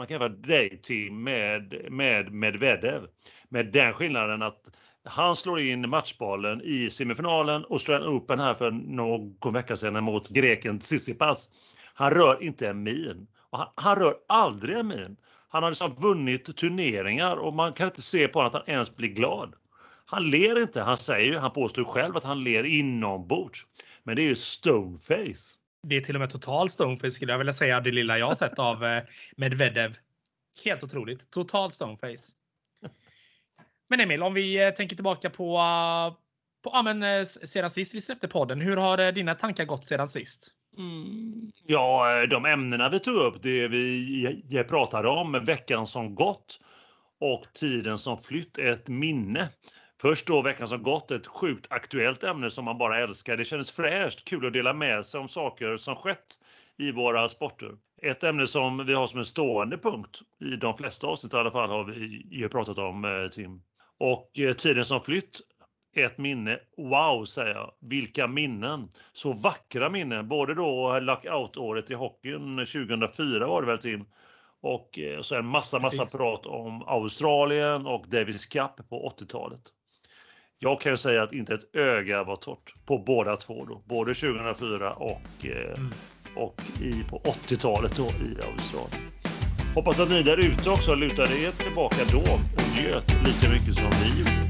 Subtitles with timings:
[0.00, 3.06] man kan jämföra Dayteam med, med Medvedev.
[3.48, 9.52] Med den skillnaden att han slår in matchbollen i semifinalen Australian Open här för någon
[9.52, 11.50] vecka sedan mot greken Tsitsipas.
[11.94, 13.26] Han rör inte en min.
[13.50, 15.16] Och han, han rör aldrig en min.
[15.48, 18.96] Han har liksom vunnit turneringar och man kan inte se på honom att han ens
[18.96, 19.54] blir glad.
[20.04, 20.82] Han ler inte.
[20.82, 23.66] Han säger ju, han påstår själv att han ler inombords.
[24.02, 25.59] Men det är ju stoneface.
[25.82, 28.34] Det är till och med total stoneface skulle jag vilja säga, det lilla jag har
[28.34, 29.02] sett av eh,
[29.36, 29.96] Medvedev.
[30.64, 31.30] Helt otroligt.
[31.30, 32.32] Total stoneface.
[33.88, 35.54] Men Emil, om vi eh, tänker tillbaka på,
[36.64, 38.60] på ja, men, eh, sedan sist vi släppte podden.
[38.60, 40.54] Hur har dina tankar gått sedan sist?
[40.78, 46.60] Mm, ja, de ämnena vi tog upp, det vi pratade om, veckan som gått
[47.20, 49.48] och tiden som flytt, ett minne.
[50.00, 53.36] Först då veckan som gått, ett sjukt aktuellt ämne som man bara älskar.
[53.36, 56.38] Det kändes fräscht, kul att dela med sig om saker som skett
[56.78, 57.72] i våra sporter.
[58.02, 61.50] Ett ämne som vi har som en stående punkt i de flesta avsnitt i alla
[61.50, 63.62] fall har vi ju pratat om eh, Tim.
[63.98, 65.40] Och eh, tiden som flytt,
[65.96, 66.58] ett minne.
[66.76, 67.72] Wow säger jag.
[67.80, 68.88] Vilka minnen!
[69.12, 70.28] Så vackra minnen.
[70.28, 74.04] Både då lockout-året i hockeyn 2004 var det väl Tim?
[74.60, 76.16] Och eh, så en massa, massa Precis.
[76.16, 79.62] prat om Australien och Davis Cup på 80-talet.
[80.62, 83.82] Jag kan ju säga att inte ett öga var torrt på båda två då.
[83.86, 85.90] Både 2004 och, eh, mm.
[86.36, 89.10] och i, på 80-talet då i Australien.
[89.74, 93.90] Hoppas att ni där ute också lutade er tillbaka då och njöt lika mycket som
[93.90, 94.49] vi gjorde.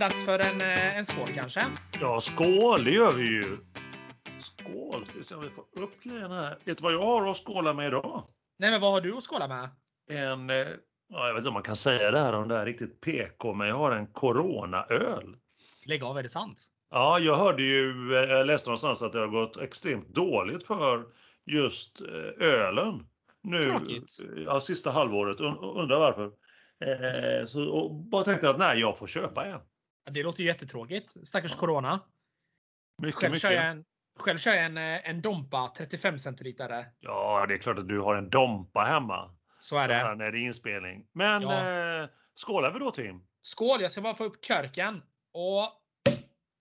[0.00, 1.66] Dags för en, eh, en skål kanske?
[2.00, 3.58] Ja, skål, det gör vi ju.
[4.38, 6.58] Skål, ska vi se om vi får upp grejerna här.
[6.64, 8.22] Vet du vad jag har att skåla med idag?
[8.58, 9.68] Nej, men vad har du att skåla med?
[10.10, 10.56] En, eh,
[11.08, 13.54] ja, jag vet inte om man kan säga det här om det är riktigt PK,
[13.54, 15.36] men jag har en Corona-öl.
[15.86, 16.62] Lägg av, är det sant?
[16.90, 21.04] Ja, jag hörde ju, eh, jag läste någonstans att det har gått extremt dåligt för
[21.46, 22.00] just
[22.38, 23.06] ölen.
[23.42, 24.18] Nu, Tråkigt.
[24.46, 25.40] ja, sista halvåret.
[25.40, 26.30] Undrar varför.
[27.46, 29.60] Så, och bara tänkte att nej, jag får köpa en.
[30.10, 31.26] Det låter jättetråkigt.
[31.26, 31.54] Stackars.
[31.54, 32.00] Corona.
[33.02, 33.42] Mycket, själv, mycket.
[33.42, 33.84] Kör jag en,
[34.18, 36.86] själv kör jag en, eh, en Dompa 35 centilitare.
[37.00, 39.36] Ja, det är klart att du har en Dompa hemma.
[39.60, 40.00] Så är det.
[40.00, 41.06] Så när det är inspelning.
[41.12, 42.02] Men ja.
[42.02, 43.26] eh, skålar vi då Tim?
[43.42, 43.82] Skål!
[43.82, 45.02] Jag ska bara få upp körken.
[45.32, 45.72] Och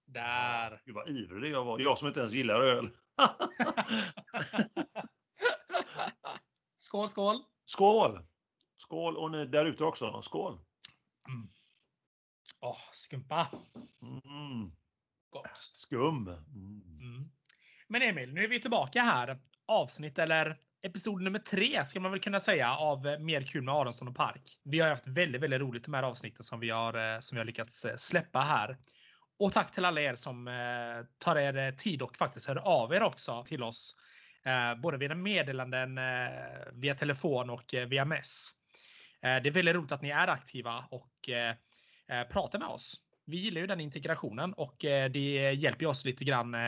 [0.06, 0.82] där.
[0.86, 1.80] Gud vad ivrig jag var.
[1.80, 2.90] Jag som inte ens gillar öl.
[6.78, 7.44] skål, skål!
[7.66, 8.20] Skål!
[8.90, 10.22] Skål och ni där ute också.
[10.22, 10.60] Skål!
[11.28, 11.50] Mm.
[12.60, 13.48] Åh, skumpa.
[14.02, 14.72] Mm.
[15.30, 15.58] Gott.
[15.58, 16.28] Skum.
[16.28, 16.82] Mm.
[17.00, 17.32] Mm.
[17.88, 19.40] Men Emil, nu är vi tillbaka här.
[19.66, 24.08] Avsnitt eller episod nummer tre ska man väl kunna säga av Mer kul med Aronsson
[24.08, 24.60] och Park.
[24.64, 27.40] Vi har haft väldigt, väldigt roligt de här avsnitten som vi har, eh, som vi
[27.40, 28.78] har lyckats eh, släppa här.
[29.40, 33.04] Och tack till alla er som eh, tar er tid och faktiskt hör av er
[33.04, 33.96] också till oss.
[34.78, 36.00] Både via meddelanden,
[36.74, 38.54] via telefon och via mess.
[39.22, 41.30] Det är väldigt roligt att ni är aktiva och
[42.10, 42.96] Eh, prata med oss.
[43.26, 46.62] Vi gillar ju den integrationen och eh, det hjälper oss lite grann eh,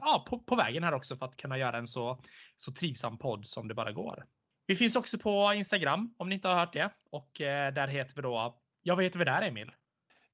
[0.00, 2.20] ja, på, på, vägen här också för att kunna göra en så,
[2.56, 4.24] så trivsam podd som det bara går.
[4.66, 8.22] Vi finns också på Instagram om ni inte har hört det och där heter vi
[8.22, 9.72] då, ja vad heter vi där Emil?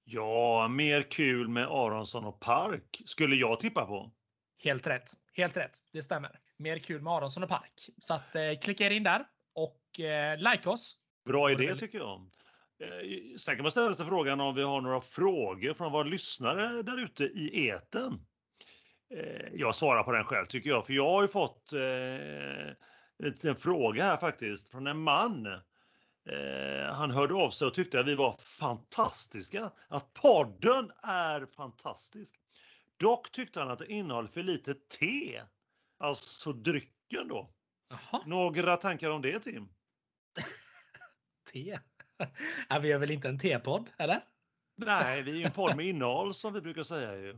[0.04, 4.12] Ja, mer kul med Aronsson och Park skulle jag tippa på.
[4.64, 5.78] Helt rätt, helt rätt.
[5.92, 6.40] Det stämmer.
[6.56, 7.90] Mer kul med Aronsson och Park.
[7.98, 9.24] Så att eh, klicka er in där
[9.54, 11.03] och eh, like oss.
[11.24, 12.30] Bra idé tycker jag.
[12.80, 16.82] Eh, sen kan man ställa sig frågan om vi har några frågor från våra lyssnare
[16.82, 18.26] där ute i eten.
[19.14, 23.56] Eh, jag svarar på den själv tycker jag, för jag har ju fått eh, en
[23.56, 25.48] fråga här faktiskt från en man.
[26.92, 32.34] Han hörde av sig och tyckte att vi var fantastiska, att podden är fantastisk.
[32.96, 35.40] Dock tyckte han att det innehåller för lite te,
[35.98, 37.50] alltså drycken då.
[37.92, 38.22] Aha.
[38.26, 39.68] Några tankar om det Tim?
[41.54, 41.78] Te?
[42.80, 44.20] vi är väl inte en T-podd, eller?
[44.76, 47.30] Nej, vi är ju en podd med innehåll som vi brukar säga ju.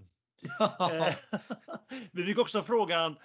[0.61, 1.15] Eh,
[2.13, 3.17] vi fick också frågan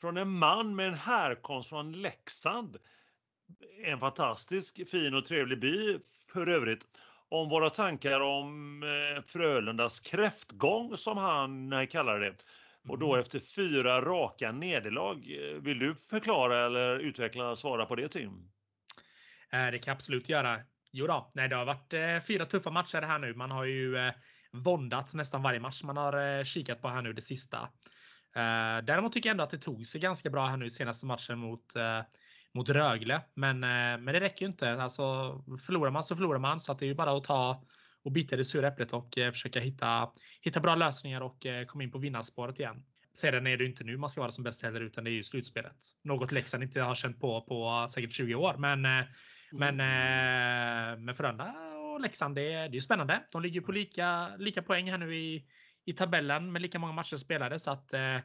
[0.00, 2.76] från en man med en härkomst från Leksand.
[3.84, 5.98] En fantastisk fin och trevlig by
[6.32, 6.86] för övrigt.
[7.28, 12.44] Om våra tankar om eh, Frölundas kräftgång som han eh, kallar det.
[12.88, 13.20] Och då mm.
[13.20, 15.14] efter fyra raka nederlag.
[15.60, 18.50] Vill du förklara eller utveckla svara på det Tim?
[19.52, 20.60] Eh, det kan jag absolut göra.
[20.92, 23.34] Jo då, nej, det har varit eh, fyra tuffa matcher här nu.
[23.34, 24.12] Man har ju eh,
[24.52, 27.68] våndats nästan varje match man har kikat på här nu det sista.
[28.82, 31.74] Däremot tycker jag ändå att det tog sig ganska bra här nu senaste matchen mot,
[32.54, 33.22] mot Rögle.
[33.34, 34.72] Men, men det räcker ju inte.
[34.72, 35.02] Alltså,
[35.66, 36.60] förlorar man så förlorar man.
[36.60, 37.64] Så att det är ju bara att ta
[38.04, 40.10] och bita det sura äpplet och försöka hitta,
[40.40, 42.84] hitta bra lösningar och komma in på vinnarspåret igen.
[43.12, 45.22] Sedan är det inte nu man ska vara som bäst heller utan det är ju
[45.22, 45.76] slutspelet.
[46.04, 48.54] Något Leksand inte har känt på på säkert 20 år.
[48.58, 48.86] Men,
[49.52, 53.26] men, eh, men Frölunda och Leksand, det, det är spännande.
[53.32, 55.46] De ligger på lika, lika poäng här nu i,
[55.84, 57.58] i tabellen med lika många matcher spelade.
[57.58, 58.18] Så att, eh,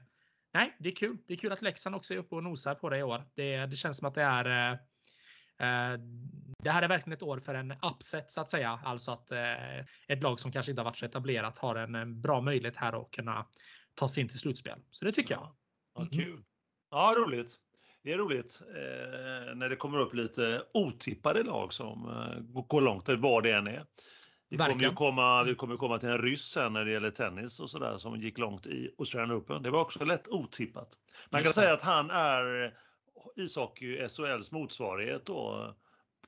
[0.54, 1.18] nej, det är kul.
[1.28, 3.24] Det är kul att Leksand också är uppe och nosar på det i år.
[3.34, 4.78] Det, det känns som att det är eh,
[6.64, 8.80] det här är verkligen ett år för en upset så att säga.
[8.84, 9.32] Alltså att
[10.08, 13.12] ett lag som kanske inte har varit så etablerat har en bra möjlighet här att
[13.12, 13.48] kunna
[13.94, 14.80] ta sig in till slutspel.
[14.92, 15.56] Så det tycker jag.
[15.96, 16.14] Ja, mm.
[16.14, 16.44] kul.
[16.92, 17.60] Ja, roligt.
[18.06, 23.10] Det är roligt eh, när det kommer upp lite otippade lag som eh, går långt,
[23.10, 23.86] vad det än är.
[24.50, 27.60] Vi kommer, ju komma, vi kommer komma till en ryss sen när det gäller tennis
[27.60, 29.64] och sådär som gick långt i Australian Open.
[29.64, 30.90] Det var också lätt otippat.
[31.30, 32.74] Man kan säga att han är
[33.36, 35.74] ishockey SHLs motsvarighet då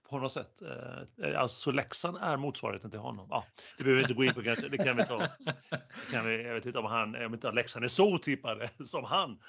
[0.09, 0.62] på något sätt.
[0.62, 3.27] Eh, alltså Leksand är motsvarigheten till honom.
[3.30, 3.44] Ja,
[3.77, 4.68] det behöver vi inte gå in på kanske.
[4.68, 5.27] Det kan vi ta.
[6.12, 9.39] Kan vi, jag vet inte om han, om inte Leksand är så otippade som han.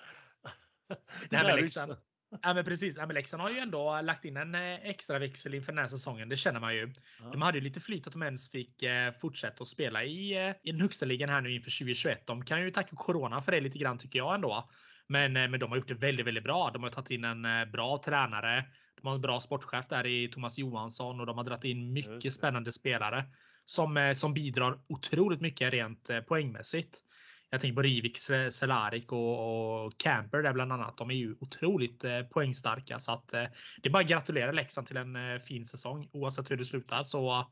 [1.30, 1.96] Nej, men Leksand,
[2.42, 2.96] Ja, men precis.
[2.96, 5.88] Ja, men Leksand har ju ändå lagt in en eh, extra växel inför den här
[5.88, 6.28] säsongen.
[6.28, 6.92] Det känner man ju.
[7.20, 7.30] Ja.
[7.32, 10.54] De hade ju lite flyt att de ens fick eh, fortsätta att spela i, eh,
[10.62, 12.26] i den högsta ligan här nu inför 2021.
[12.26, 14.70] De kan ju tacka Corona för det lite grann tycker jag ändå.
[15.06, 16.70] Men, men de har gjort det väldigt, väldigt bra.
[16.72, 18.64] De har tagit in en bra tränare.
[19.00, 22.32] De har en bra sportchef där i Thomas Johansson och de har dragit in mycket
[22.32, 23.24] spännande spelare
[23.64, 27.02] som, som bidrar otroligt mycket rent poängmässigt.
[27.50, 28.18] Jag tänker på Rivik,
[28.50, 30.96] Cehlárik och, och, Camper där bland annat.
[30.96, 33.44] De är ju otroligt eh, poängstarka så att eh,
[33.82, 36.08] det är bara att gratulera Leksand till en eh, fin säsong.
[36.12, 37.46] Oavsett hur det slutar så,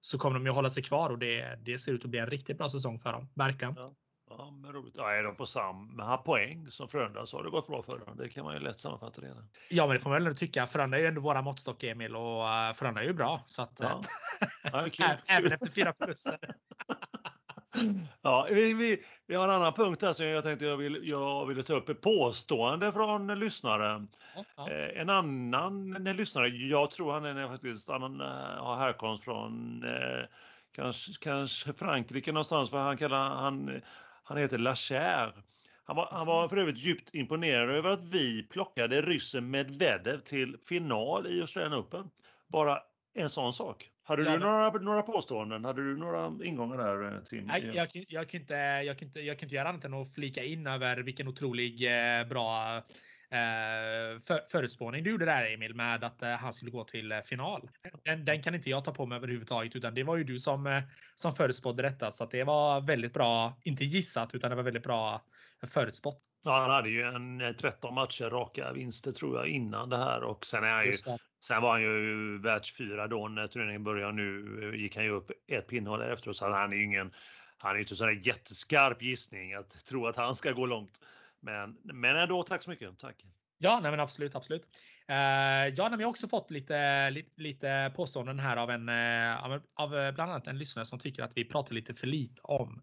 [0.00, 2.30] så kommer de ju hålla sig kvar och det, det ser ut att bli en
[2.30, 3.28] riktigt bra säsong för dem.
[3.34, 3.74] Verkligen.
[3.76, 3.94] Ja.
[4.30, 4.94] Ja, men roligt.
[4.96, 8.16] Ja, är de på samma poäng som Frölunda så har det gått bra för dem.
[8.16, 9.34] Det kan man ju lätt sammanfatta det.
[9.70, 10.66] Ja, men det får man väl tycka.
[10.66, 13.44] Frölunda är ju ändå våra måttstock Emil och Frölunda är ju bra.
[13.46, 14.00] Så att, ja.
[14.62, 16.38] Ja, även efter fyra förluster.
[18.22, 21.46] Ja, vi, vi, vi, har en annan punkt här som jag tänkte jag, vill, jag
[21.46, 21.88] ville ta upp.
[21.88, 24.06] Ett påstående från lyssnare.
[24.56, 24.70] Ja.
[24.70, 28.26] Eh, en annan lyssnare, jag tror han är faktiskt, han eh,
[28.58, 30.24] har härkomst från eh,
[30.72, 33.80] kanske, kanske Frankrike någonstans för han, kallar, han,
[34.22, 35.32] han heter Lacher.
[35.84, 40.56] Han var, han var för övrigt djupt imponerad över att vi plockade ryssen Medvedev till
[40.68, 42.10] final i Australian Open.
[42.48, 42.78] Bara
[43.14, 43.90] en sån sak.
[44.06, 45.64] Hade du några, några påståenden?
[45.64, 47.48] Hade du några ingångar där eh, Tim?
[47.48, 50.14] Jag, jag, jag, kan inte, jag, kan inte, jag kan inte göra annat än att
[50.14, 56.04] flika in över vilken otrolig eh, bra eh, för, förutspåning du gjorde där Emil med
[56.04, 57.70] att eh, han skulle gå till eh, final.
[58.04, 60.66] Den, den, kan inte jag ta på mig överhuvudtaget utan det var ju du som,
[60.66, 60.82] eh,
[61.14, 64.84] som förutspådde detta så att det var väldigt bra, inte gissat utan det var väldigt
[64.84, 65.20] bra
[65.66, 66.20] förutspått.
[66.44, 70.46] Ja, han hade ju en 13 matcher raka vinster tror jag innan det här och
[70.46, 70.92] sen är han ju
[71.40, 74.12] Sen var han ju världsfyra då när turneringen började.
[74.12, 77.12] Nu gick han ju upp ett pinnhål efteråt så han är ju ingen,
[77.62, 81.00] han är inte så jätteskarp gissning att tro att han ska gå långt.
[81.40, 82.98] Men, men ändå, tack så mycket.
[82.98, 83.24] Tack.
[83.58, 84.62] Ja, nej men absolut, absolut.
[85.10, 85.16] Uh,
[85.76, 88.88] ja, men jag har också fått lite, lite, lite påståenden här av en,
[89.38, 92.82] av, av bland annat en lyssnare som tycker att vi pratar lite för lite om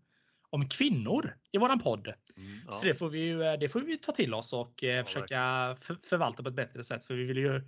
[0.52, 2.08] om kvinnor i våran podd.
[2.08, 2.72] Mm, ja.
[2.72, 6.44] Så det får, vi, det får vi ta till oss och ja, försöka för, förvalta
[6.44, 7.06] på ett bättre sätt.
[7.06, 7.62] För vi vill ju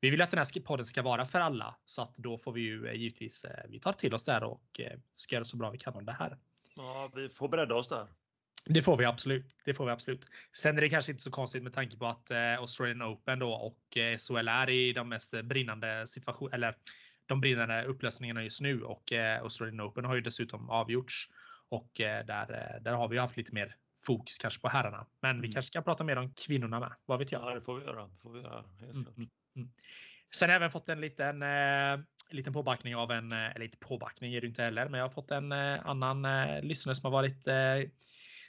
[0.00, 2.60] vi vill att den här podden ska vara för alla så att då får vi
[2.60, 5.70] ju eh, givetvis eh, vi tar till oss där och eh, ska göra så bra
[5.70, 6.38] vi kan om det här.
[6.76, 8.06] Ja, vi får bredda oss där.
[8.66, 9.58] Det får vi absolut.
[9.64, 10.28] Det får vi absolut.
[10.56, 13.78] Sen är det kanske inte så konstigt med tanke på att Australian Open då och
[14.18, 16.76] SHL är i de mest brinnande situationer eller
[17.26, 21.28] de brinnande upplösningarna just nu och Australian Open har ju dessutom avgjorts
[21.70, 25.06] och där, där har vi haft lite mer fokus kanske på herrarna.
[25.20, 25.42] Men mm.
[25.42, 26.92] vi kanske kan prata mer om kvinnorna med.
[27.06, 27.42] Vad vet jag?
[27.42, 28.06] Ja, det får vi göra.
[28.06, 28.90] Det får vi göra mm.
[28.90, 29.30] mm.
[29.56, 29.70] Mm.
[30.34, 32.00] Sen har jag även fått en liten, eh,
[32.30, 35.10] liten påbackning av en, eh, eller inte påbackning är det inte heller, men jag har
[35.10, 37.90] fått en eh, annan eh, lyssnare som har varit eh,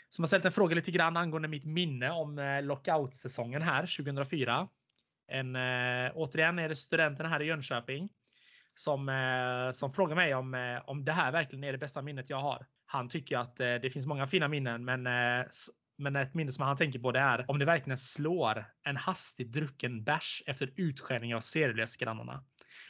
[0.09, 4.67] som har ställt en fråga lite grann angående mitt minne om eh, lockout-säsongen här 2004.
[5.27, 8.09] En, eh, återigen är det studenterna här i Jönköping
[8.75, 12.29] som, eh, som frågar mig om, eh, om det här verkligen är det bästa minnet
[12.29, 12.65] jag har.
[12.91, 15.45] Han tycker att eh, det finns många fina minnen, men eh,
[15.97, 19.51] men ett minne som han tänker på det är om det verkligen slår en hastigt
[19.51, 22.43] drucken bärs efter utskällning av serielösgrannarna.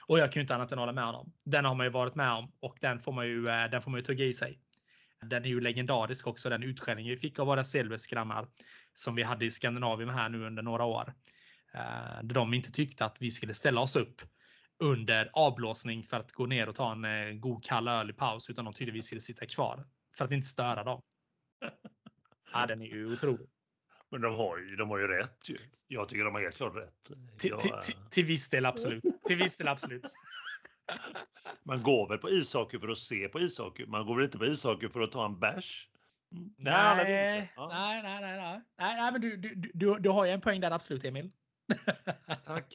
[0.07, 1.33] Och jag kan ju inte annat än hålla med honom.
[1.45, 3.91] Den har man ju varit med om och den får man ju, eh, den får
[3.91, 4.59] man ju tugga i sig.
[5.21, 8.47] Den är ju legendarisk också den utskällning vi fick av våra serielösgrannar
[8.93, 11.13] som vi hade i Skandinavien här nu under några år.
[12.23, 14.21] Där de inte tyckte att vi skulle ställa oss upp
[14.81, 18.49] under avblåsning för att gå ner och ta en eh, god kall öl i paus
[18.49, 21.01] utan de tyckte vi skulle sitta kvar för att inte störa dem.
[22.53, 23.49] Ja, den är ju otrolig.
[24.09, 25.57] Men de har ju, de har ju rätt ju.
[25.87, 27.11] Jag tycker de har helt klart rätt.
[27.37, 29.03] Till, Jag, till, till, till viss del absolut.
[29.23, 30.05] Till viss del absolut.
[31.63, 33.85] man går väl på ishockey för att se på ishockey.
[33.85, 35.89] Man går väl inte på ishockey för att ta en bärs?
[36.31, 36.53] Mm.
[36.57, 37.49] Nej, det.
[37.55, 37.67] Ja.
[37.67, 40.61] nej, nej, nej, nej, nej, nej, men du, du, du, du har ju en poäng
[40.61, 41.31] där absolut Emil.
[42.45, 42.73] Tack.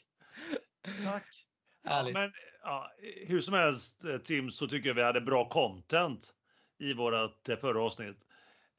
[1.05, 1.46] Tack.
[1.87, 2.93] Ja, men ja,
[3.27, 6.31] hur som helst eh, Tim så tycker jag vi hade bra content
[6.79, 8.27] i vårat eh, förra avsnitt.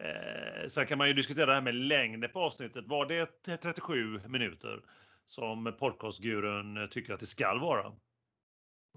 [0.04, 2.88] Eh, sen kan man ju diskutera det här med längden på avsnittet.
[2.88, 4.82] Var det 37 minuter
[5.26, 7.92] som podcastgurun eh, tycker att det skall vara?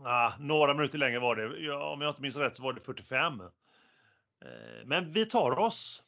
[0.04, 1.58] Ah, några minuter längre var det.
[1.58, 3.40] Ja, om jag inte minns rätt så var det 45.
[3.40, 3.48] Eh,
[4.84, 6.04] men vi tar oss.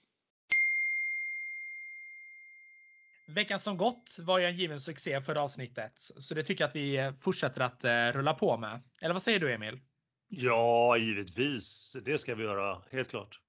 [3.26, 6.76] Veckan som gått var ju en given succé för avsnittet, så det tycker jag att
[6.76, 8.80] vi fortsätter att eh, rulla på med.
[9.00, 9.80] Eller vad säger du Emil?
[10.28, 11.96] Ja, givetvis.
[12.04, 13.40] Det ska vi göra, helt klart.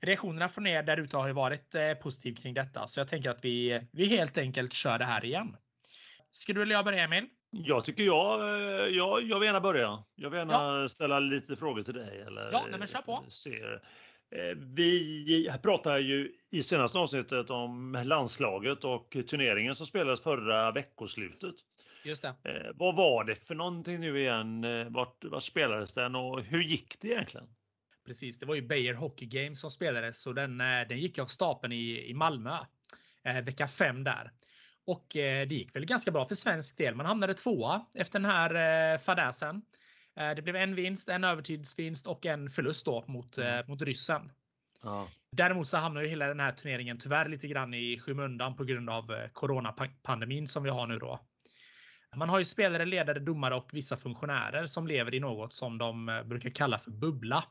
[0.00, 3.30] Reaktionerna från er där ute har ju varit eh, positiv kring detta, så jag tänker
[3.30, 5.56] att vi, vi helt enkelt kör det här igen.
[6.30, 7.26] Ska du jag börja Emil?
[7.50, 10.04] Jag tycker jag, eh, jag, jag vill gärna börja.
[10.14, 12.20] Jag vill gärna ställa lite frågor till dig.
[12.26, 13.24] Eller, Ja, nej, men kör på.
[13.30, 13.82] Ser.
[14.32, 21.54] Eh, Vi pratar ju i senaste avsnittet om landslaget och turneringen som spelades förra veckoslutet.
[22.04, 22.28] Just det.
[22.28, 24.64] Eh, Vad var det för någonting nu igen?
[24.64, 27.46] Eh, Vart, vart spelades den och hur gick det egentligen?
[28.06, 31.72] Precis, det var ju Beijer Hockey Games som spelades och den, den gick av stapeln
[31.72, 32.56] i, i Malmö.
[33.44, 34.30] Vecka 5 där.
[34.86, 36.94] Och det gick väl ganska bra för svensk del.
[36.94, 39.62] Man hamnade tvåa efter den här fadäsen.
[40.20, 44.32] Eh, det blev en vinst, en övertidsvinst och en förlust då mot, eh, mot ryssen.
[44.82, 45.08] Ja.
[45.32, 48.90] Däremot så hamnar ju hela den här turneringen tyvärr lite grann i skymundan på grund
[48.90, 51.20] av eh, coronapandemin som vi har nu då.
[52.16, 56.22] Man har ju spelare, ledare, domare och vissa funktionärer som lever i något som de
[56.24, 57.44] brukar kalla för bubbla.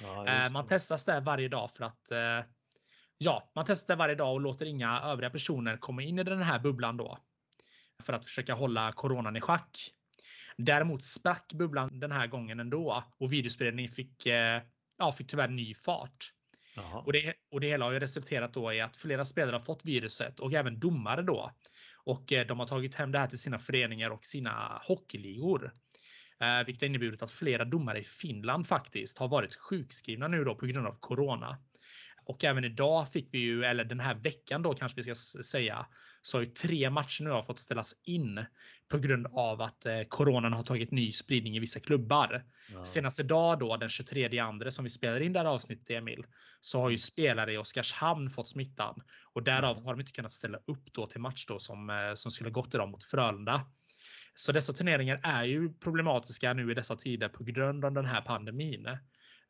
[0.00, 2.12] Ja, Man testas där varje dag för att
[3.18, 6.58] Ja, man testar varje dag och låter inga övriga personer komma in i den här
[6.58, 7.18] bubblan då.
[8.02, 9.92] För att försöka hålla coronan i schack.
[10.56, 14.62] Däremot sprack bubblan den här gången ändå och videospelningen fick, eh,
[14.98, 16.32] ja, fick tyvärr ny fart.
[17.04, 19.84] Och det, och det hela har ju resulterat då i att flera spelare har fått
[19.84, 21.50] viruset och även domare då.
[22.04, 25.72] Och eh, de har tagit hem det här till sina föreningar och sina hockeyligor.
[26.40, 30.54] Eh, vilket har inneburit att flera domare i Finland faktiskt har varit sjukskrivna nu då
[30.54, 31.58] på grund av corona.
[32.24, 35.86] Och även idag fick vi ju, eller den här veckan då kanske vi ska säga,
[36.22, 38.44] så har ju tre matcher nu har fått ställas in
[38.88, 42.44] på grund av att eh, coronan har tagit ny spridning i vissa klubbar.
[42.72, 42.84] Ja.
[42.84, 46.26] Senast idag då den 23 andra som vi spelar in det här avsnittet Emil,
[46.60, 49.02] så har ju spelare i Oskarshamn fått smittan
[49.32, 49.84] och därav Mm.
[49.84, 52.74] har de inte kunnat ställa upp då till match då som, eh, som skulle gått
[52.74, 53.66] idag mot Frölunda.
[54.34, 58.20] Så dessa turneringar är ju problematiska nu i dessa tider på grund av den här
[58.22, 58.88] pandemin.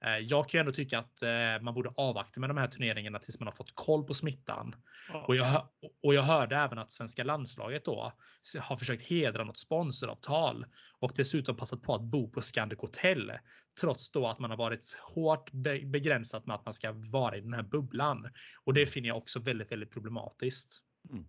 [0.04, 3.18] Eh, Jag kan ju ändå tycka att eh, man borde avvakta med de här turneringarna
[3.18, 4.74] tills man har fått koll på smittan.
[5.12, 5.24] Ja.
[5.28, 5.68] Och jag,
[6.02, 8.12] och jag hörde även att svenska landslaget då
[8.60, 10.66] har försökt hedra något sponsoravtal
[10.98, 13.32] och dessutom passat på att bo på Scandic Hotel.
[13.80, 17.40] Trots då att man har varit hårt be- begränsat med att man ska vara i
[17.40, 18.30] den här bubblan.
[18.64, 20.78] Och det finner jag också väldigt, väldigt problematiskt.
[21.10, 21.24] Mm.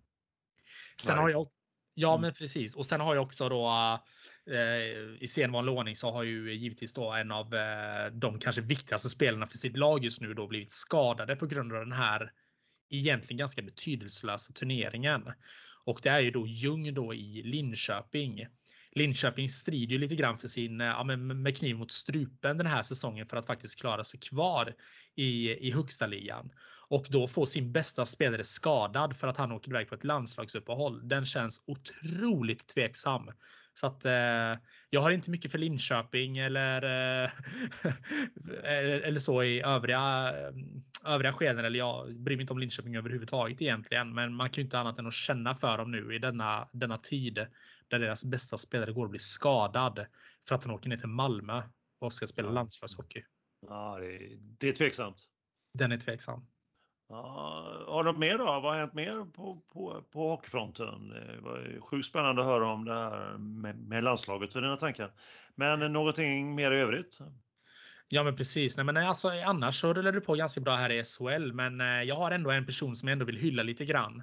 [1.00, 1.50] Sen har jag
[1.96, 2.20] Ja, Mm.
[2.20, 2.76] men precis.
[2.76, 3.98] Och sen har jag också då eh,
[4.50, 9.10] Eh, i sedvanlig ordning så har ju givetvis då en av eh, de kanske viktigaste
[9.10, 12.32] spelarna för sitt lag just nu då blivit skadade på grund av den här
[12.90, 15.22] egentligen ganska betydelselösa turneringen.
[15.84, 18.46] Och det är ju då Ljung då i Linköping.
[18.92, 22.66] Linköping strider ju lite grann för sin, eh, ja, men med kniv mot strupen den
[22.66, 24.74] här säsongen för att faktiskt klara sig kvar
[25.14, 26.50] i, i högsta ligan.
[26.88, 31.08] Och då få sin bästa spelare skadad för att han åker iväg på ett landslagsuppehåll.
[31.08, 33.30] Den känns otroligt tveksam.
[33.74, 34.58] Så att eh,
[34.90, 36.82] jag har inte mycket för Linköping eller,
[37.24, 37.30] eh,
[38.64, 41.64] eller, så i övriga, eh, övriga skeden.
[41.64, 44.14] Eller jag bryr mig inte om Linköping överhuvudtaget egentligen.
[44.14, 46.98] Men man kan ju inte annat än att känna för dem nu i denna, denna
[46.98, 47.46] tid
[47.88, 50.06] där deras bästa spelare går att bli skadad
[50.48, 51.62] för att han åker ner till Malmö
[51.98, 53.22] och ska spela landslagshockey.
[53.68, 55.16] Ja, det, det är tveksamt.
[55.72, 56.46] Den är tveksam.
[57.08, 58.44] Ja, har något mer då?
[58.44, 61.08] Vad har hänt mer på, på, på hockeyfronten?
[61.08, 64.76] Det var ju sjukt spännande att höra om det här med, med landslaget och dina
[64.76, 65.12] tankar.
[65.54, 67.18] Men någonting mer i övrigt?
[68.08, 68.76] Ja men precis.
[68.76, 71.52] Nej, men alltså, annars så rullar det på ganska bra här i SHL.
[71.52, 74.22] Men eh, jag har ändå en person som jag ändå vill hylla lite grann.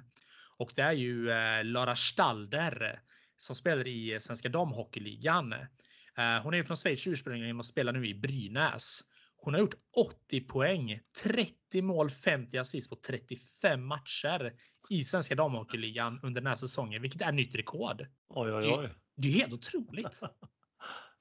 [0.56, 3.00] Och det är ju eh, Lara Stalder
[3.36, 5.52] som spelar i Svenska Damhockeyligan.
[5.52, 9.00] Eh, hon är från Schweiz ursprungligen och spelar nu i Brynäs.
[9.44, 14.52] Hon har gjort 80 poäng, 30 mål, 50 assist på 35 matcher
[14.90, 18.06] i Svenska Damhockeyligan under den här säsongen, vilket är nytt rekord.
[18.28, 18.88] Oj, oj, oj.
[19.16, 20.20] Det är helt otroligt.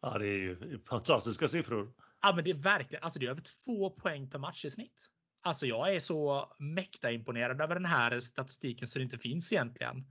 [0.03, 1.93] Ja, det är ju fantastiska siffror.
[2.21, 5.09] Ja, men det är verkligen, alltså det är över två poäng per match i snitt.
[5.41, 10.05] Alltså jag är så mäkta imponerad över den här statistiken så det inte finns egentligen.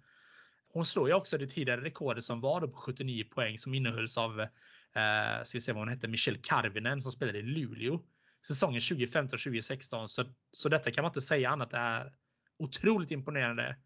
[0.72, 4.18] Hon slår ju också det tidigare rekordet som var då på 79 poäng som innehölls
[4.18, 4.46] av,
[4.96, 8.00] eh, ska se vad hon hette, Michelle Karvinen som spelade i Luleå
[8.46, 10.06] säsongen 2015-2016.
[10.06, 12.12] Så, så detta kan man inte säga annat är
[12.58, 13.76] otroligt imponerande.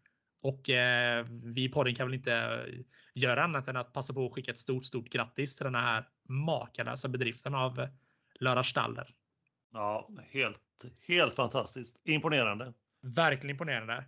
[0.41, 2.65] Och eh, vi i podden kan väl inte
[3.13, 6.07] göra annat än att passa på att skicka ett stort, stort grattis till den här
[6.29, 7.87] makalösa bedriften av
[8.39, 9.15] Lara Staller.
[9.71, 12.01] Ja, helt, helt fantastiskt.
[12.03, 12.73] Imponerande.
[13.01, 14.05] Verkligen imponerande.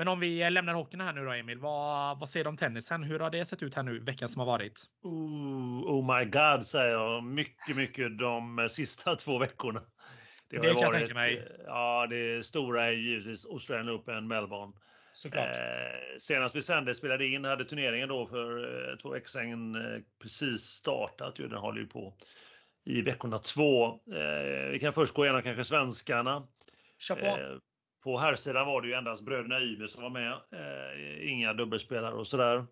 [0.00, 1.58] Men om vi lämnar hockeyn här nu då Emil.
[1.58, 3.02] Vad, vad säger du om tennisen?
[3.02, 4.84] Hur har det sett ut här nu veckan som har varit?
[5.02, 7.24] Oh, oh my god säger jag.
[7.24, 9.80] Mycket, mycket de sista två veckorna.
[10.50, 11.48] Det, det kan varit, jag tänka mig.
[11.66, 14.72] Ja, det stora är givetvis Australian Open Melbourne.
[15.12, 15.46] Såklart.
[15.46, 18.58] Eh, senast vi sände spelade in hade turneringen då för
[18.90, 21.38] eh, två veckor sedan eh, precis startat.
[21.38, 22.14] Ju, den håller ju på
[22.84, 23.86] i veckorna två.
[23.86, 26.46] Eh, vi kan först gå igenom kanske svenskarna.
[27.10, 27.60] Eh, på
[28.04, 30.32] herrsidan var det ju endast bröderna Ymer som var med.
[30.32, 32.66] Eh, inga dubbelspelare och sådär.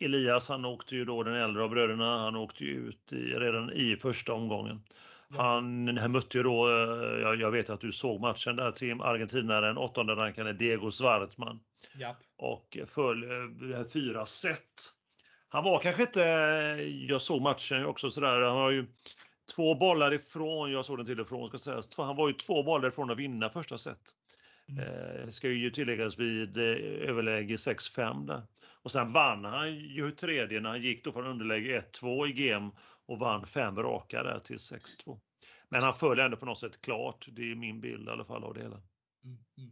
[0.00, 2.18] Elias han åkte ju då den äldre av bröderna.
[2.18, 4.82] Han åkte ju ut i, redan i första omgången.
[5.36, 9.00] Han, han mötte ju då, eh, jag, jag, vet att du såg matchen där, Tim,
[9.00, 11.60] argentinaren, åttonde rankade Diego Svartman.
[11.94, 12.16] Ja.
[12.36, 14.92] Och föll eh, fyra set.
[15.48, 16.20] Han var kanske inte,
[17.08, 18.86] jag såg matchen också sådär, han var ju
[19.54, 22.62] två bollar ifrån, jag såg den till och från ska sägas, han var ju två
[22.62, 24.00] bollar ifrån att vinna första set.
[24.68, 24.84] Mm.
[24.84, 28.42] Eh, ska ju tilläggas vid eh, överläge 6-5 där.
[28.62, 32.70] Och sen vann han ju tredje när han gick då från underläge 1-2 i game
[33.06, 35.20] och vann fem raka där till 6-2.
[35.68, 37.26] Men han föll ändå på något sätt klart.
[37.30, 38.80] Det är min bild i alla fall av det hela.
[39.24, 39.70] Mm, mm.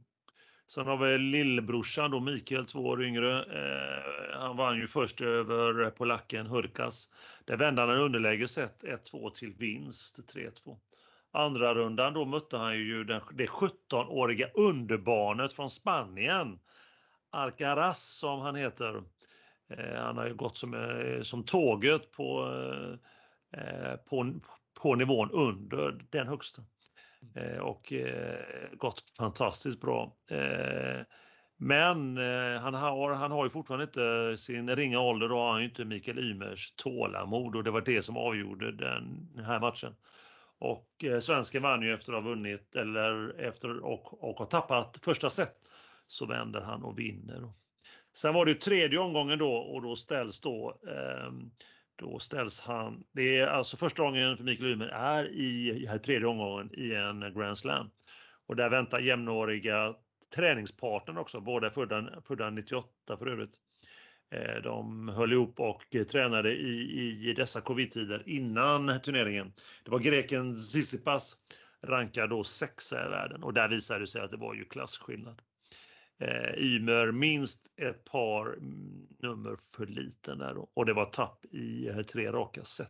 [0.66, 3.42] Sen har vi lillbrorsan då, Mikael, två år yngre.
[3.42, 7.08] Eh, han vann ju först över polacken Hurkas.
[7.44, 10.78] Där vände han en underläge set 1-2 till vinst 3-2.
[11.32, 16.58] Andra rundan då mötte han ju den, det 17-åriga underbarnet från Spanien.
[17.30, 19.02] Alcaraz som han heter.
[19.70, 22.52] Eh, han har ju gått som, eh, som tåget på,
[23.52, 24.34] eh, eh på,
[24.82, 26.62] på nivån under den högsta.
[27.34, 30.16] Eh, och eh, gått fantastiskt bra.
[30.30, 31.02] Eh,
[31.56, 35.60] men eh, han, har, han har ju fortfarande inte sin ringa ålder, då har han
[35.60, 39.94] ju inte Mikael Ymers tålamod och det var det som avgjorde den här matchen.
[40.60, 44.98] Och eh, svensken vann ju efter att ha vunnit eller efter och, och ha tappat
[45.02, 45.56] första set.
[46.06, 47.52] Så vänder han och vinner.
[48.12, 51.32] Sen var det ju tredje omgången då och då ställs då eh,
[52.00, 56.26] då ställs han, det är alltså första gången för Mikael Ymer är i, i tredje
[56.26, 57.90] omgången i en Grand Slam.
[58.46, 59.94] Och där väntar jämnåriga
[60.34, 63.54] träningspartnern också, båda födda, födda 98 för övrigt.
[64.30, 69.52] Eh, de höll ihop och tränade i, i dessa covid-tider innan turneringen.
[69.84, 71.36] Det var greken Tsitsipas,
[71.82, 75.42] rankad då sexa i världen och där visade det sig att det var ju klasskillnad.
[76.20, 78.58] Eh, Ymer minst ett par
[79.22, 80.70] nummer för liten där då.
[80.74, 82.88] och det var tapp i eh, tre raka set.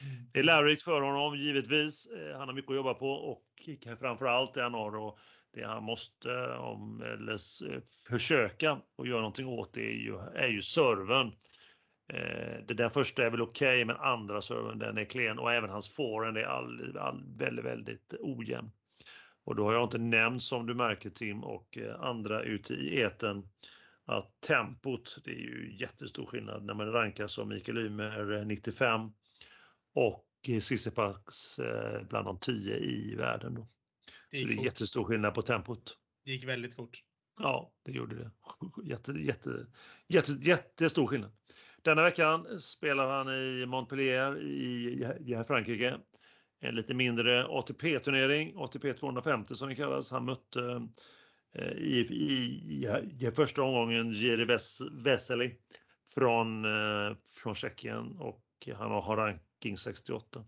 [0.00, 0.28] Mm.
[0.32, 2.06] Det är lärorikt för honom givetvis.
[2.06, 3.44] Eh, han har mycket att jobba på och
[4.00, 5.18] framförallt det han har och
[5.58, 7.38] det han måste om, eller,
[8.08, 11.26] försöka och göra någonting åt det är ju, är ju serven.
[12.12, 15.52] Eh, det där första är väl okej, okay, men andra serven den är klen och
[15.52, 18.70] även hans forehand är all, all, väldigt, väldigt ojämn.
[19.44, 23.00] Och då har jag inte nämnt som du märker Tim och eh, andra ute i
[23.00, 23.48] eten
[24.04, 29.00] att tempot, det är ju jättestor skillnad när man rankar som Mikael Ymer eh, 95
[29.94, 31.60] och eh, Tsitsipas
[32.08, 33.54] bland de 10 i världen.
[33.54, 33.68] Då.
[34.30, 34.64] Det så det är fort.
[34.64, 35.96] jättestor skillnad på tempot.
[36.24, 37.02] Det gick väldigt fort.
[37.40, 38.30] Ja, det gjorde det.
[38.84, 39.66] Jätte, jätte,
[40.08, 41.30] jätte, jättestor skillnad.
[41.82, 45.98] Denna veckan spelar han i Montpellier i, i Frankrike.
[46.60, 50.10] En lite mindre ATP-turnering, ATP 250 som det kallas.
[50.10, 50.88] Han mötte
[51.54, 52.86] eh, i, i,
[53.20, 54.58] i, första omgången Jiri
[54.92, 55.54] Vesely
[56.14, 60.44] från, eh, från Tjeckien och han har ranking 68.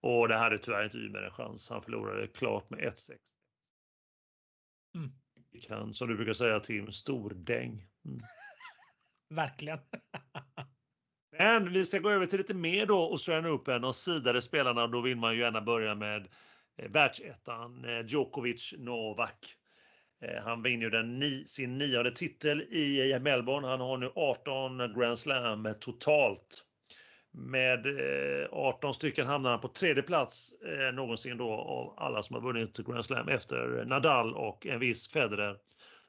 [0.00, 1.70] Och det hade tyvärr inte Ymer en chans.
[1.70, 3.16] Han förlorade klart med 1-6.
[4.94, 5.10] Mm.
[5.62, 7.86] Kan, som du brukar säga Tim, stordäng.
[8.04, 8.20] Mm.
[9.34, 9.78] Verkligen.
[11.38, 14.86] Men vi ska gå över till lite mer då Australian Open och sidade spelarna.
[14.86, 16.28] Då vill man ju gärna börja med
[16.76, 19.56] eh, världsettan eh, Djokovic Novak.
[20.20, 23.68] Eh, han vinner ju den sin nionde titel i Melbourne.
[23.68, 26.64] Han har nu 18 Grand Slam totalt.
[27.32, 27.86] Med
[28.50, 32.42] 18 eh, stycken hamnar han på tredje plats eh, någonsin då av alla som har
[32.42, 35.56] vunnit Grand Slam efter Nadal och en viss Federer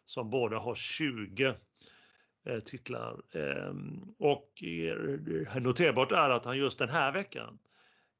[0.06, 1.54] som båda har 20.
[2.46, 3.22] eh, titlar.
[3.36, 4.50] Ehm, och
[5.62, 7.60] noterbart är att han just den här veckan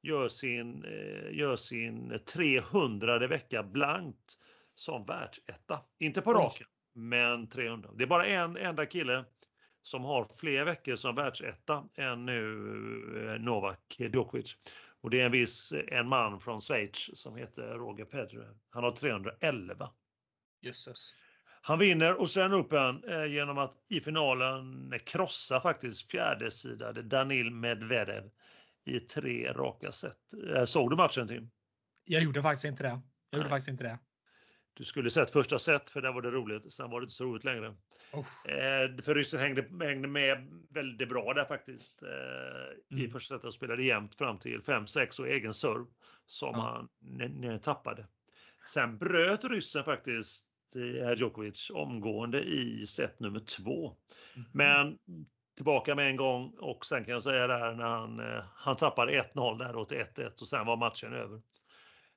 [0.02, 0.84] gör sin,
[1.30, 4.38] gör sin 300 vecka blankt
[4.74, 5.80] som världsetta.
[5.98, 7.90] Inte på raken, men 300.
[7.94, 9.24] Det är bara en enda kille
[9.82, 12.38] som har fler veckor som världsetta än nu
[13.40, 14.56] Novak Djokovic.
[15.00, 18.54] Och det är en viss en man från Schweiz som heter Roger Federer.
[18.70, 19.90] Han har 311.
[20.60, 21.14] Jösses.
[21.62, 28.30] Han vinner Australian Open eh, genom att i finalen krossa faktiskt fjärdesidade Danil Medvedev
[28.84, 30.18] i tre raka set.
[30.56, 31.50] Eh, såg du matchen Tim?
[32.04, 33.00] Jag gjorde faktiskt inte det.
[33.30, 33.98] Jag gjorde faktiskt inte det.
[34.74, 36.72] Du skulle sett första set för där var det roligt.
[36.72, 37.74] Sen var det inte så roligt längre.
[38.12, 38.24] Oh.
[39.02, 42.02] för ryssen hängde, hängde med väldigt bra där faktiskt.
[42.02, 43.04] Eh, mm.
[43.04, 45.86] I första setet och spelade jämnt fram till 5-6 och egen serv
[46.26, 46.88] som ja.
[47.40, 48.06] han tappade.
[48.66, 53.96] Sen bröt ryssen faktiskt eh, Djokovic omgående i set nummer två.
[54.36, 54.48] Mm.
[54.52, 54.98] Men
[55.56, 59.12] tillbaka med en gång och sen kan jag säga där när han, eh, han tappade
[59.12, 61.40] 1-0 där till 1-1 och sen var matchen över.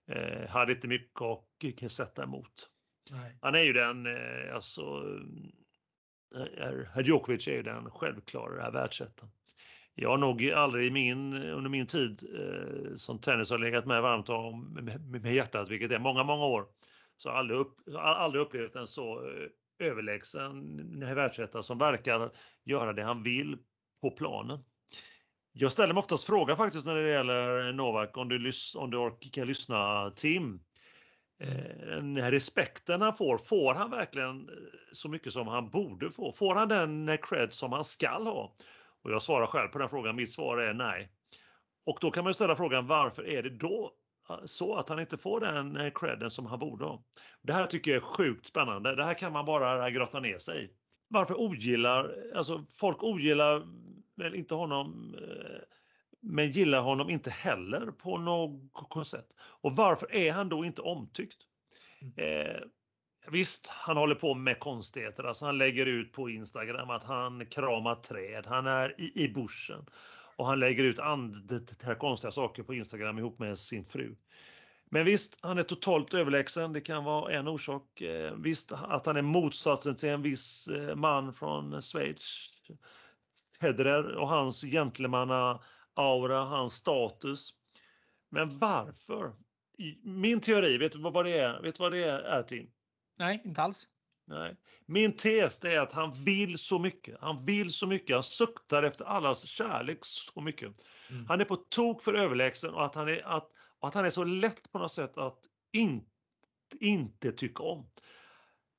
[0.08, 2.70] Eh, hade inte mycket att sätta emot.
[3.12, 3.38] Nej.
[3.42, 4.82] Han är ju den, eh, alltså,
[6.58, 9.30] eh, Djokovic är ju den självklara världsettan.
[9.94, 14.02] Jag har nog aldrig i min, under min tid eh, som tennis har legat med
[14.02, 16.66] varmt om med, med hjärtat, vilket är många, många år,
[17.18, 19.48] så har aldrig, upp, aldrig upplevt en så eh,
[19.88, 22.32] överlägsen världsetta som verkar
[22.64, 23.58] göra det han vill
[24.02, 24.60] på planen.
[25.58, 29.46] Jag ställer mig oftast frågan faktiskt när det gäller Novak om du, om du orkar
[29.46, 30.60] lyssna Tim.
[31.40, 34.56] Eh, den här respekten han får, får han verkligen eh,
[34.92, 36.32] så mycket som han borde få?
[36.32, 38.56] Får han den cred som han skall ha?
[39.04, 41.12] Och jag svarar själv på den frågan, mitt svar är nej.
[41.86, 43.92] Och då kan man ställa frågan varför är det då
[44.30, 47.04] eh, så att han inte får den credden som han borde ha?
[47.42, 48.96] Det här tycker jag är sjukt spännande.
[48.96, 50.70] Det här kan man bara grotta ner sig i.
[51.08, 53.64] Varför ogillar, alltså folk ogillar
[54.16, 55.62] väl inte honom eh,
[56.22, 59.28] men gillar honom inte heller på något sätt.
[59.40, 61.38] Och varför är han då inte omtyckt?
[62.02, 62.14] Mm.
[62.18, 62.62] Eh,
[63.32, 65.24] visst, han håller på med konstigheter.
[65.24, 69.86] Alltså han lägger ut på Instagram att han kramar träd, han är i, i bussen
[70.36, 74.16] och han lägger ut andra konstiga saker på Instagram ihop med sin fru.
[74.90, 76.74] Men visst, han är totalt överlägsen.
[76.74, 78.02] Det kan vara en orsak.
[78.02, 82.50] Eh, visst, att han är motsatsen till en viss eh, man från Schweiz.
[83.66, 87.54] Federer och hans gentlemanna-aura, hans status.
[88.32, 89.34] Men varför?
[90.04, 91.62] Min teori, vet du vad det är?
[91.62, 92.70] Vet du vad det är, Tim?
[93.18, 93.88] Nej, inte alls.
[94.28, 94.56] Nej.
[94.86, 97.18] Min tes är att han vill så mycket.
[97.22, 98.16] Han vill så mycket.
[98.16, 100.74] Han suktar efter allas kärlek så mycket.
[101.10, 101.26] Mm.
[101.28, 103.50] Han är på tok för överlägsen och att han är, att,
[103.80, 105.40] att han är så lätt på något sätt att
[105.72, 106.06] in,
[106.80, 107.90] inte tycka om.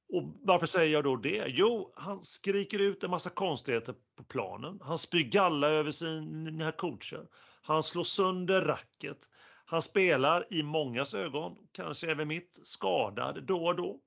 [0.09, 1.45] Och varför säger jag då det?
[1.49, 4.79] Jo, han skriker ut en massa konstigheter på planen.
[4.83, 7.27] Han spyr galla över sina coacher.
[7.62, 9.19] Han slår sönder racket.
[9.64, 14.01] Han spelar i mångas ögon, kanske även mitt, skadad då och då.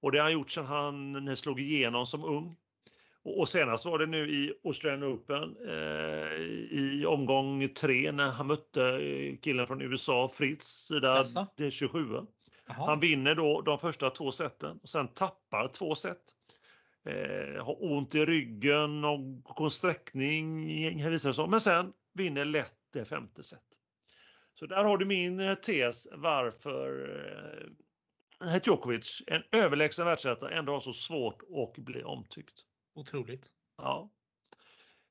[0.00, 2.56] Och det har han gjort sedan han slog igenom som ung.
[3.24, 6.32] Och senast var det nu i Australian Open eh,
[6.78, 9.00] i omgång tre när han mötte
[9.42, 11.24] killen från USA, Fritz, sida
[11.70, 11.98] 27.
[12.70, 12.86] Aha.
[12.86, 16.22] Han vinner då de första två seten och sen tappar två set.
[17.06, 20.66] Eh, har ont i ryggen och en sträckning
[21.10, 21.46] visar det så.
[21.46, 23.60] Men sen vinner lätt det femte set.
[24.54, 27.08] Så där har du min eh, tes varför
[28.44, 32.54] eh, Djokovic, en överlägsen världsetta, ändå har så svårt att bli omtyckt.
[32.94, 33.48] Otroligt.
[33.76, 34.10] Ja.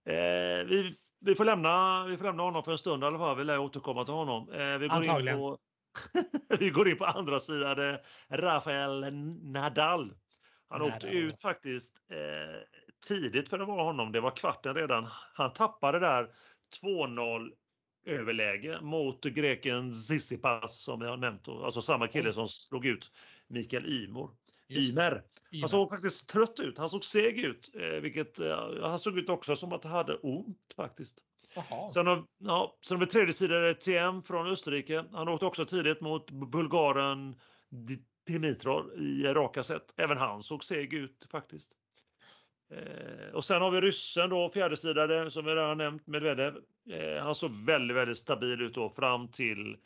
[0.06, 3.38] Eh, vi, vi, får lämna, vi får lämna honom för en stund i alla fall.
[3.38, 4.52] Vi lär återkomma till honom.
[4.52, 5.38] Eh, vi går Antagligen.
[5.38, 5.58] In på,
[6.60, 7.98] vi går in på andra sidan.
[8.30, 10.14] Rafael Nadal.
[10.70, 10.96] Han Nadal.
[10.96, 12.62] åkte ut faktiskt eh,
[13.08, 14.12] tidigt för att vara honom.
[14.12, 15.08] Det var kvarten redan.
[15.34, 16.28] Han tappade där
[16.82, 17.52] 2-0
[18.06, 21.48] överläge mot greken Tsitsipas som vi har nämnt.
[21.48, 23.12] Alltså samma kille som slog ut
[23.48, 24.32] Mikael Ymor.
[24.70, 25.24] Ymer.
[25.62, 26.78] Han såg faktiskt trött ut.
[26.78, 30.16] Han såg seg ut, eh, vilket eh, han såg ut också som att han hade
[30.16, 31.24] ont faktiskt.
[31.94, 35.04] Sen har, ja, sen har vi tredje sidan TM från Österrike.
[35.12, 37.36] Han åkte också tidigt mot bulgaren
[38.28, 39.94] Dimitrov i raka set.
[39.98, 41.72] Även han såg seg ut faktiskt.
[42.72, 46.58] Eh, och sen har vi ryssen då, fjärdesidade som vi redan nämnt, Medvedev.
[46.90, 49.78] Eh, han såg väldigt, väldigt stabil ut då fram till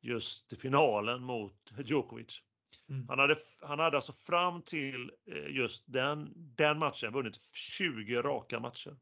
[0.00, 2.42] just finalen mot Djokovic.
[2.88, 3.08] Mm.
[3.08, 8.60] Han, hade, han hade alltså fram till eh, just den, den matchen vunnit 20 raka
[8.60, 8.96] matcher.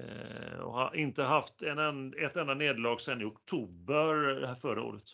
[0.00, 5.04] Eh, och har inte haft en, ett enda nederlag sedan i oktober förra året.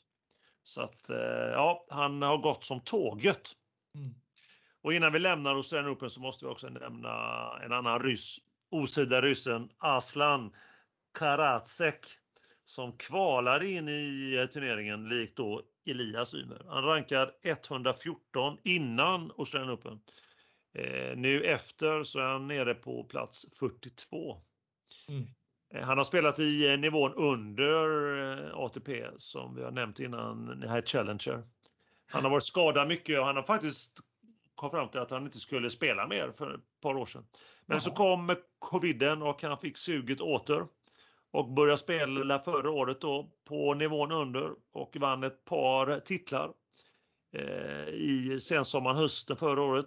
[0.62, 3.50] Så att eh, ja, han har gått som tåget.
[3.94, 4.14] Mm.
[4.82, 7.10] Och innan vi lämnar Australian Open så måste vi också nämna
[7.64, 8.38] en annan ryss,
[8.70, 10.52] osida ryssen Aslan
[11.18, 12.06] Karatsek
[12.64, 16.62] som kvalar in i turneringen likt då Elias Ymer.
[16.68, 20.00] Han rankar 114 innan Australian Open.
[20.74, 24.42] Eh, nu efter så är han nere på plats 42.
[25.08, 25.26] Mm.
[25.74, 28.16] Eh, han har spelat i eh, nivån under
[28.48, 31.42] eh, ATP som vi har nämnt innan, det här Challenger.
[32.06, 34.00] Han har varit skadad mycket och han har faktiskt
[34.54, 37.26] kom fram till att han inte skulle spela mer för ett par år sedan.
[37.66, 37.80] Men Jaha.
[37.80, 40.66] så kom coviden och han fick suget åter
[41.30, 46.52] och började spela förra året då på nivån under och vann ett par titlar
[47.32, 49.86] eh, i sensommaren, hösten förra året.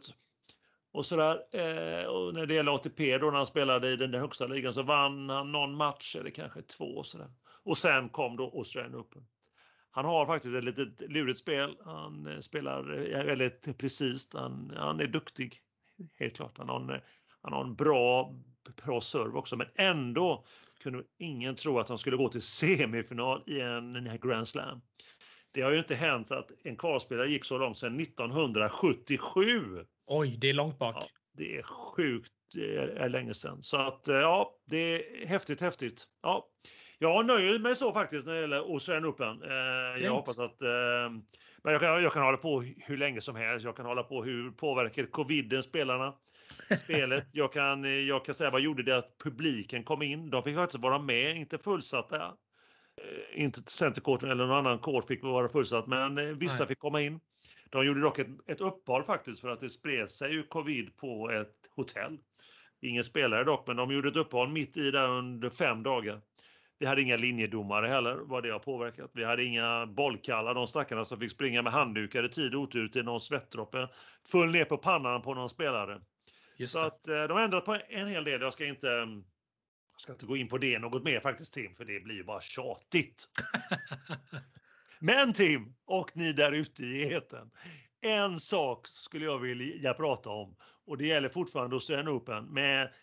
[0.91, 1.41] Och sådär.
[1.51, 4.73] Eh, och när det gäller ATP då när han spelade i den där högsta ligan
[4.73, 7.31] så vann han någon match eller kanske två och sådär.
[7.63, 9.25] Och sen kom då Australian Open.
[9.91, 11.77] Han har faktiskt ett litet lurigt spel.
[11.85, 14.29] Han eh, spelar eh, väldigt precis.
[14.33, 15.61] Han, han är duktig.
[16.19, 16.57] Helt klart.
[16.57, 17.01] Han har en,
[17.41, 18.35] han har en bra,
[18.85, 20.45] bra serve också men ändå
[20.79, 24.81] kunde ingen tro att han skulle gå till semifinal i en Grand Slam.
[25.51, 29.85] Det har ju inte hänt att en kvalspelare gick så långt sedan 1977.
[30.09, 30.95] Oj, det är långt bak.
[30.99, 33.63] Ja, det är sjukt det är länge sedan.
[33.63, 36.03] Så att ja, det är häftigt, häftigt.
[36.21, 36.47] Ja,
[36.97, 39.43] jag nöjer mig så faktiskt när det gäller Australian Open.
[39.43, 41.11] Eh, jag hoppas att eh,
[41.63, 43.65] men jag kan, jag kan hålla på hur länge som helst.
[43.65, 46.13] Jag kan hålla på hur påverkar coviden spelarna?
[46.83, 47.27] Spelet.
[47.33, 50.29] Jag kan, jag kan säga vad gjorde det att publiken kom in?
[50.29, 52.17] De fick faktiskt vara med, inte fullsatta.
[53.01, 56.67] Eh, inte centercourten eller någon annan kort fick vara fullsatt, men eh, vissa Nej.
[56.67, 57.19] fick komma in.
[57.69, 61.31] De gjorde dock ett, ett uppehåll faktiskt för att det spred sig ju covid på
[61.31, 62.17] ett hotell.
[62.81, 66.21] Ingen spelare dock, men de gjorde ett uppehåll mitt i där under fem dagar.
[66.79, 69.11] Vi hade inga linjedomare heller, vad det har påverkat.
[69.13, 72.87] Vi hade inga bollkallar, de stackarna som fick springa med handdukar i tid och otur
[72.87, 73.89] till någon svettdroppe
[74.31, 76.01] föll ner på pannan på någon spelare.
[76.57, 78.41] Just så att eh, de har ändrat på en hel del.
[78.41, 78.87] Jag ska inte
[79.91, 82.23] jag ska inte gå in på det något mer faktiskt Tim, för det blir ju
[82.23, 83.27] bara tjatigt.
[84.99, 87.51] Men Tim och ni där ute i eten.
[88.01, 92.45] En sak skulle jag vilja prata om och det gäller fortfarande Australian Open.
[92.45, 92.93] Med,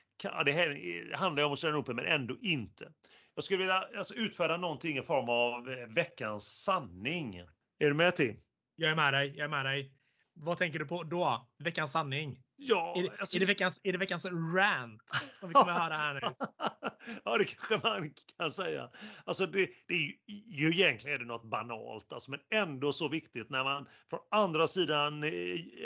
[0.44, 2.92] det här handlar om Australian Open men ändå inte.
[3.34, 7.38] Jag skulle vilja alltså, utfärda någonting i form av eh, veckans sanning.
[7.78, 8.36] Är du med Tim?
[8.76, 9.32] Jag är med dig.
[9.36, 9.92] Jag är med dig.
[10.34, 11.48] Vad tänker du på då?
[11.58, 12.42] Veckans sanning?
[12.56, 13.36] Ja, är, det, alltså...
[13.36, 15.02] är, det veckans, är det veckans rant
[15.40, 16.20] som vi kommer att höra här nu?
[17.24, 18.90] ja, det kanske man kan säga.
[19.24, 20.14] Alltså det, det är ju,
[20.46, 24.66] ju egentligen är det något banalt, alltså, men ändå så viktigt när man från andra
[24.66, 25.30] sidan eh,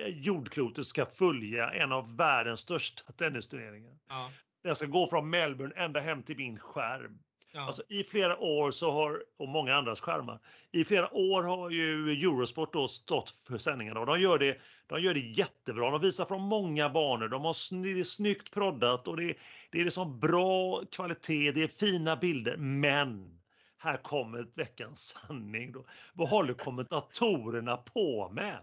[0.06, 3.98] jordklotet ska följa en av världens största tennisturneringar.
[4.09, 4.30] Ja.
[4.62, 7.18] Den ska gå från Melbourne ända hem till min skärm.
[7.52, 7.60] Ja.
[7.60, 10.38] Alltså, I flera år så har, och många andras skärmar,
[10.72, 15.00] i flera år har ju Eurosport då stått för sändningarna och de gör det, de
[15.00, 15.90] gör det jättebra.
[15.90, 19.34] De visar från många banor, de har sny, snyggt proddat och det,
[19.70, 23.40] det är liksom bra kvalitet, det är fina bilder, men
[23.78, 25.72] här kommer veckans sanning.
[25.72, 25.86] Då.
[26.14, 28.58] Vad håller kommentatorerna på med?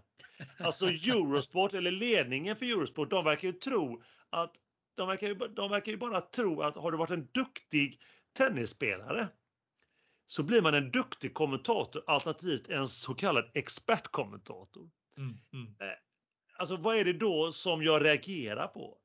[0.59, 4.53] Alltså Eurosport eller ledningen för Eurosport, de verkar ju tro att
[4.95, 7.99] de verkar, ju, de verkar ju bara tro att har du varit en duktig
[8.37, 9.27] tennisspelare
[10.25, 14.89] så blir man en duktig kommentator alternativt en så kallad expertkommentator.
[15.17, 15.67] Mm, mm.
[15.67, 15.97] Eh,
[16.57, 18.97] alltså vad är det då som jag reagerar på?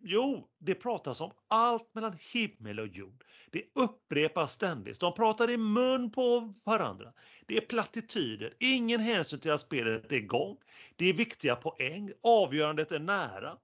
[0.00, 3.24] Jo, det pratas om allt mellan himmel och jord.
[3.50, 5.00] Det upprepas ständigt.
[5.00, 7.12] De pratar i mun på varandra.
[7.46, 10.56] Det är plattityder, ingen hänsyn till att spelet är igång.
[10.96, 13.58] Det är viktiga poäng, avgörandet är nära.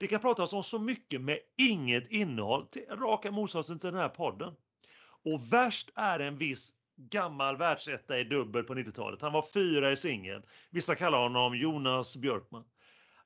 [0.00, 4.08] Det kan pratas om så mycket med inget innehåll, till raka motsatsen till den här
[4.08, 4.54] podden.
[5.24, 9.22] Och värst är en viss gammal världsetta i dubbel på 90-talet.
[9.22, 10.42] Han var fyra i singel.
[10.70, 12.64] Vissa kallar honom Jonas Björkman.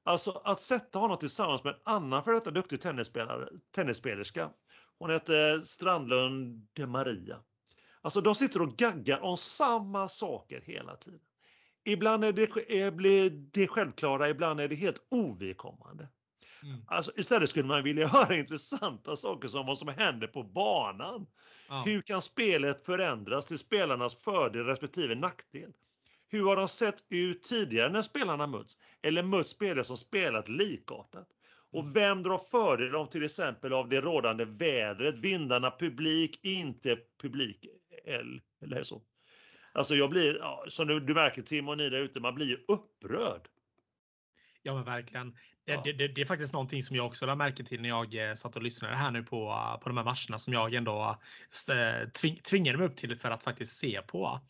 [0.02, 4.50] Alltså att sätta honom tillsammans med en annan för detta duktig tennisspelare, tennisspelerska.
[4.98, 7.40] Hon heter Strandlund de Maria.
[8.02, 11.20] Alltså de sitter och gaggar om samma saker hela tiden.
[11.84, 16.08] Ibland är det, är det självklara, ibland är det helt ovidkommande.
[16.64, 16.80] Mm.
[16.86, 21.26] Alltså, istället skulle man vilja höra intressanta saker som vad som händer på banan.
[21.68, 21.82] Ja.
[21.86, 25.72] Hur kan spelet förändras till spelarnas fördel respektive nackdel?
[26.28, 28.78] Hur har de sett ut tidigare när spelarna möts?
[29.02, 31.28] Eller möts spelare som spelat likartat?
[31.72, 31.92] Och mm.
[31.92, 37.66] vem drar fördel av till exempel av det rådande vädret, vindarna, publik, inte publik
[38.60, 39.02] eller så.
[39.72, 42.58] Alltså jag blir, som du, du märker Tim och ni där ute, man blir ju
[42.68, 43.48] upprörd.
[44.66, 45.36] Ja men verkligen.
[45.64, 45.80] Ja.
[45.84, 48.34] Det, det, det, är faktiskt någonting som jag också lade märke till när jag eh,
[48.34, 51.18] satt och lyssnade här nu på, på de här matcherna som jag ändå
[51.70, 54.40] eh, tving, tvingade mig upp till för att faktiskt se på.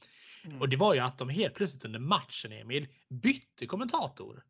[0.45, 0.61] Mm.
[0.61, 4.45] Och det var ju att de helt plötsligt under matchen Emil bytte kommentator.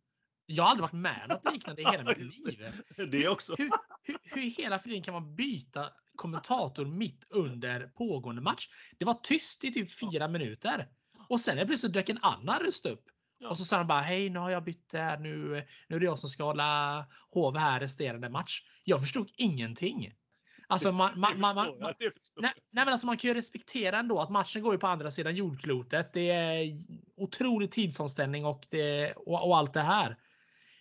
[0.46, 2.66] Jag har aldrig varit med om något liknande i hela mitt liv.
[3.10, 3.54] Det också.
[3.58, 3.70] Hur,
[4.02, 8.68] hur, hur i hela friden kan man byta kommentator mitt under pågående match?
[8.98, 10.88] Det var tyst i typ fyra minuter.
[11.28, 13.04] Och sen är plötsligt dök en annan röst upp.
[13.38, 13.48] Ja.
[13.48, 16.06] Och så sa han bara hej nu har jag bytt här nu, nu är det
[16.06, 18.62] jag som ska hålla hov här resterande match.
[18.84, 20.12] Jag förstod ingenting.
[20.66, 24.20] Alltså man, man, man, man, förstår Nej, nej men alltså man kan ju respektera ändå
[24.20, 26.12] att matchen går ju på andra sidan jordklotet.
[26.12, 26.72] Det är
[27.16, 30.16] otrolig tidsomställning och, det, och, och allt det här.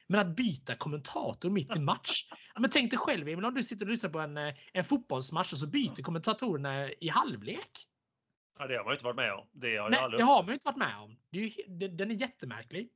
[0.08, 2.28] Men att byta kommentator mitt i match.
[2.30, 4.84] Ja, Men tänk dig själv Emil om du sitter och lyssnar på en, eh, en
[4.84, 7.88] fotbollsmatch och så byter kommentatorerna i halvlek.
[8.60, 9.48] Ja, det har man ju inte varit med om.
[9.52, 11.18] Det har Nej, aldrig det har man ju inte varit med om.
[11.30, 12.90] Det är ju, den är jättemärklig.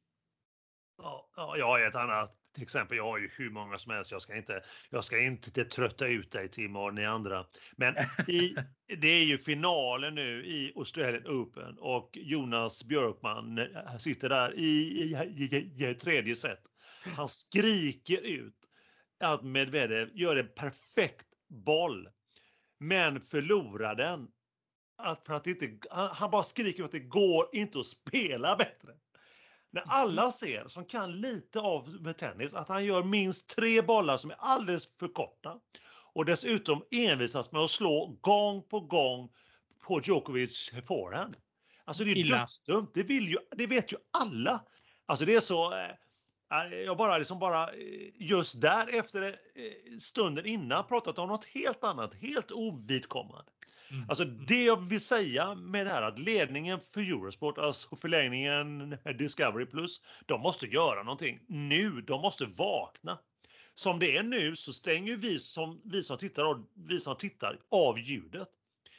[0.97, 2.97] Ja, ja, jag har ett annat exempel.
[2.97, 4.11] Jag har ju hur många som helst.
[4.11, 7.45] Jag ska inte, jag ska inte trötta ut dig Tim och ni andra.
[7.75, 7.95] Men
[8.27, 8.55] i,
[8.97, 14.63] det är ju finalen nu i Australian Open och Jonas Björkman eh, sitter där i,
[14.63, 16.61] i, i, i tredje set.
[17.03, 18.55] Han skriker ut
[19.19, 22.09] att Medvedev gör en perfekt boll.
[22.79, 24.27] Men förlorar den.
[24.97, 28.93] Att för att inte, han bara skriker att det går inte att spela bättre.
[29.69, 34.17] När alla ser, som kan lite av med tennis, att han gör minst tre bollar
[34.17, 35.59] som är alldeles för korta.
[36.13, 39.29] Och dessutom envisas med att slå gång på gång
[39.87, 41.37] på Djokovic forehand.
[41.85, 42.37] Alltså det är Illa.
[42.37, 42.91] dödsdumt.
[42.93, 44.63] Det, vill ju, det vet ju alla.
[45.05, 45.73] Alltså det är så...
[45.73, 49.21] eh, Jag bara liksom bara eh, just där efter
[49.55, 53.51] eh, stunden innan pratat om något helt annat, helt ovidkommande.
[53.91, 54.05] Mm.
[54.09, 59.65] Alltså det jag vill säga med det här att ledningen för Eurosport, alltså förlängningen Discovery
[59.65, 62.01] Plus, de måste göra någonting nu.
[62.01, 63.19] De måste vakna.
[63.75, 67.59] Som det är nu så stänger vi som, vi som tittar, av- vi som tittar
[67.71, 68.47] av ljudet.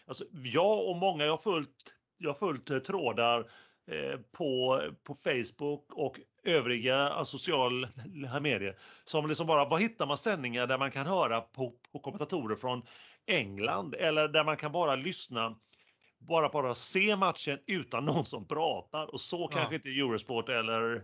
[0.07, 3.51] Alltså jag och många, jag har följt, jag följt eh, trådar
[3.90, 7.88] eh, på, på Facebook och övriga sociala
[8.40, 12.57] medier som liksom bara, var hittar man sändningar där man kan höra på, på kommentatorer
[12.57, 12.83] från
[13.29, 15.59] England eller där man kan bara lyssna,
[16.19, 19.49] bara bara se matchen utan någon som pratar och så Ja.
[19.59, 20.95] kanske inte Eurosport eller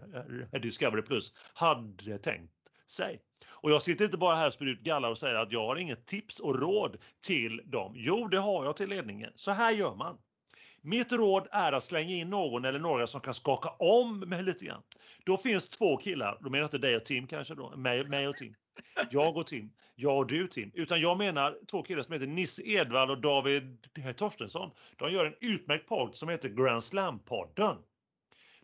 [0.52, 2.52] eh, Discovery Plus hade tänkt
[2.90, 3.20] sig.
[3.46, 5.76] Och jag sitter inte bara här och spyr ut galla och säger att jag har
[5.76, 7.92] inget tips och råd till dem.
[7.96, 9.32] Jo, det har jag till ledningen.
[9.34, 10.18] Så här gör man.
[10.82, 14.64] Mitt råd är att slänga in någon eller några som kan skaka om med lite
[14.64, 14.82] grann.
[15.26, 18.28] Då finns två killar, då menar jag inte dig och Tim kanske då, mig, mig
[18.28, 18.54] och Tim.
[19.10, 20.70] Jag och Tim, jag och du Tim.
[20.74, 23.78] Utan jag menar två killar som heter Nisse Edvall och David
[24.16, 24.70] Torstensson.
[24.96, 27.76] De gör en utmärkt podd som heter Grand Slam-podden.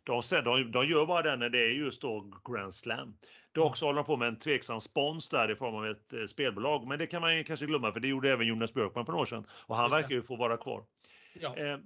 [0.04, 3.14] De, de, de gör bara den när det är just då Grand Slam.
[3.52, 6.24] Dock så håller de på med en tveksam spons där i form av ett eh,
[6.24, 6.86] spelbolag.
[6.86, 9.26] Men det kan man kanske glömma för det gjorde även Jonas Björkman för några år
[9.26, 9.46] sedan.
[9.50, 10.84] Och han verkar ju få vara kvar.
[11.34, 11.56] Ja.
[11.56, 11.78] Eh,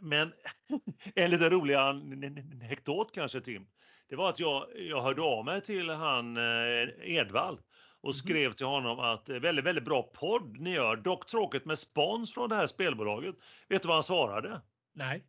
[0.00, 0.32] men
[1.14, 3.66] en lite rolig anekdot kanske Tim.
[4.08, 7.60] Det var att jag, jag hörde av mig till han eh, Edvall
[8.00, 10.96] och skrev till honom att eh, väldigt, väldigt bra podd ni gör.
[10.96, 13.34] Dock tråkigt med spons från det här spelbolaget.
[13.68, 14.60] Vet du vad han svarade?
[14.94, 15.24] Nej.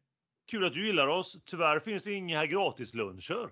[0.52, 1.38] Kul att du gillar oss.
[1.46, 3.50] Tyvärr finns det inga gratisluncher.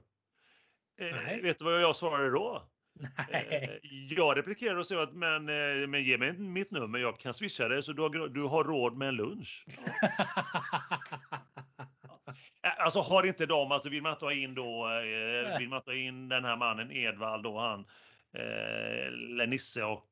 [1.00, 2.70] Eh, vet du vad jag svarade då?
[3.02, 3.80] Eh, Nej.
[4.10, 7.68] jag replikerade och sa att men, eh, men ge mig mitt nummer, jag kan swisha
[7.68, 9.66] dig så du har, du har råd med en lunch.
[12.86, 15.92] Alltså har inte de, alltså vill man inte ha in då, eh, vill man inte
[15.92, 17.86] ha in den här mannen Edvald och han
[18.34, 20.08] eh, Nisse och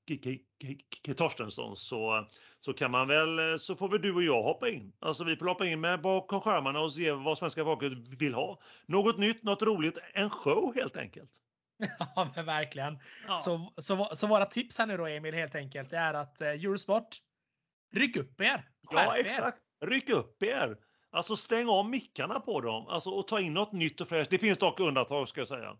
[1.17, 2.27] Torstensson så,
[2.61, 4.93] så kan man väl, eh, så får väl du och jag hoppa in.
[4.99, 8.61] Alltså vi får hoppa in med bakom skärmarna och se vad svenska folket vill ha.
[8.85, 11.31] Något nytt, något roligt, en show helt enkelt.
[12.15, 12.99] ja, men verkligen.
[13.27, 13.37] Ja.
[13.37, 16.47] Så, så, så våra tips här nu då Emil helt enkelt det är att eh,
[16.47, 17.17] Eurosport,
[17.95, 18.69] ryck upp er!
[18.91, 19.19] Ja, Skärp er.
[19.19, 19.59] exakt.
[19.85, 20.77] Ryck upp er.
[21.13, 24.29] Alltså stäng av mickarna på dem alltså, och ta in något nytt och fräscht.
[24.29, 25.77] Det finns dock undantag ska jag säga.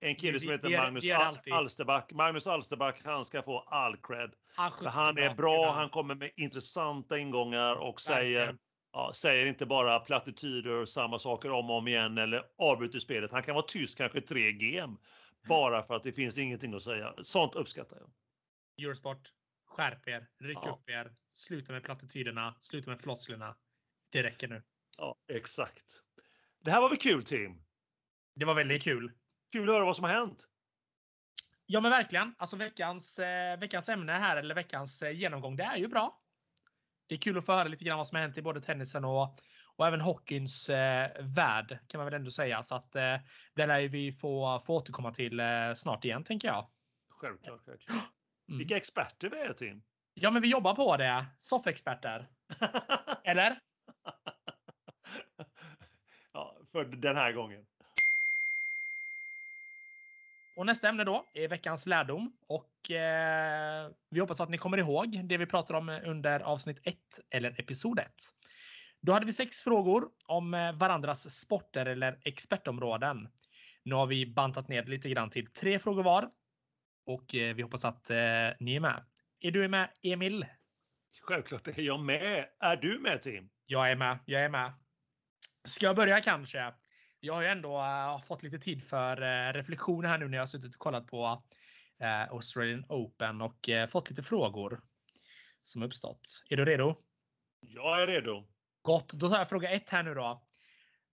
[0.00, 1.52] En kille som heter Magnus Al-.
[1.52, 2.12] Alsterback.
[2.12, 4.34] Magnus Alsterback, han ska få all cred.
[4.54, 8.56] Han, han är bra, han kommer med intressanta ingångar och säger,
[8.92, 13.32] ja, säger inte bara plattityder och samma saker om och om igen eller avbryter spelet.
[13.32, 14.96] Han kan vara tyst kanske tre game
[15.48, 17.14] bara för att det finns ingenting att säga.
[17.22, 18.10] Sånt uppskattar jag.
[18.86, 19.28] Eurosport,
[19.66, 20.70] skärp er, ryck Ja.
[20.70, 23.56] upp er, sluta med plattityderna, sluta med flosklerna.
[24.12, 24.62] Det räcker nu.
[24.96, 26.00] Ja, exakt.
[26.64, 27.62] Det här var väl kul Tim?
[28.34, 29.12] Det var väldigt kul.
[29.52, 30.48] Kul att höra vad som har hänt.
[31.66, 32.34] Ja men verkligen.
[32.38, 36.20] Alltså veckans, eh, veckans ämne här, eller veckans eh, genomgång, det är ju bra.
[37.06, 39.04] Det är kul att få höra lite grann vad som har hänt i både tennisen
[39.04, 39.38] och,
[39.76, 42.62] och även hockeyns eh, värld kan man väl ändå säga.
[42.62, 43.16] Så att eh,
[43.54, 46.70] det lär ju vi få, få återkomma till eh, snart igen tänker jag.
[47.08, 47.60] Självklart.
[47.64, 47.98] självklart.
[48.48, 48.58] Mm.
[48.58, 49.82] Vilka experter vi är Tim.
[50.14, 51.26] Ja men vi jobbar på det.
[51.38, 52.28] Soffexperter.
[53.24, 53.58] Eller?
[56.32, 57.64] ja, för den här gången.
[60.56, 62.32] och nästa ämne då är veckans lärdom.
[62.48, 66.96] Och eh, vi hoppas att ni kommer ihåg det vi pratade om under avsnitt 1
[67.30, 68.08] eller episod 1.
[69.00, 73.28] Då hade vi sex frågor om eh, varandras sporter eller expertområden.
[73.84, 76.30] Nu har vi bantat ner lite grann till tre frågor var.
[77.06, 78.16] Och eh, vi hoppas att eh,
[78.60, 79.04] ni är med.
[79.40, 80.46] Är du med Emil?
[81.22, 82.46] Självklart är jag med.
[82.60, 83.50] Är du med Tim?
[83.66, 84.18] Jag är med.
[84.24, 84.72] Jag är med.
[85.66, 86.74] Ska jag börja kanske?
[87.20, 90.42] Jag har ju ändå uh, fått lite tid för uh, reflektion här nu när jag
[90.42, 91.42] har suttit och kollat på
[92.02, 94.80] uh, Australian Open och fått lite frågor
[95.62, 96.44] som uppstått.
[96.50, 96.94] Är du redo?
[97.60, 98.48] Jag är redo.
[98.82, 100.42] Gott, då tar jag fråga ett här nu då.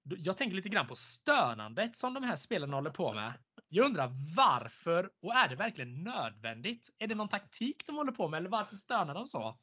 [0.04, 3.34] Jag tänker lite grann på stönandet som de här spelarna håller på med.
[3.70, 6.90] Jag undrar varför och är det verkligen nödvändigt?
[7.00, 9.60] Är det någon taktik de håller på med eller varför stönar de så?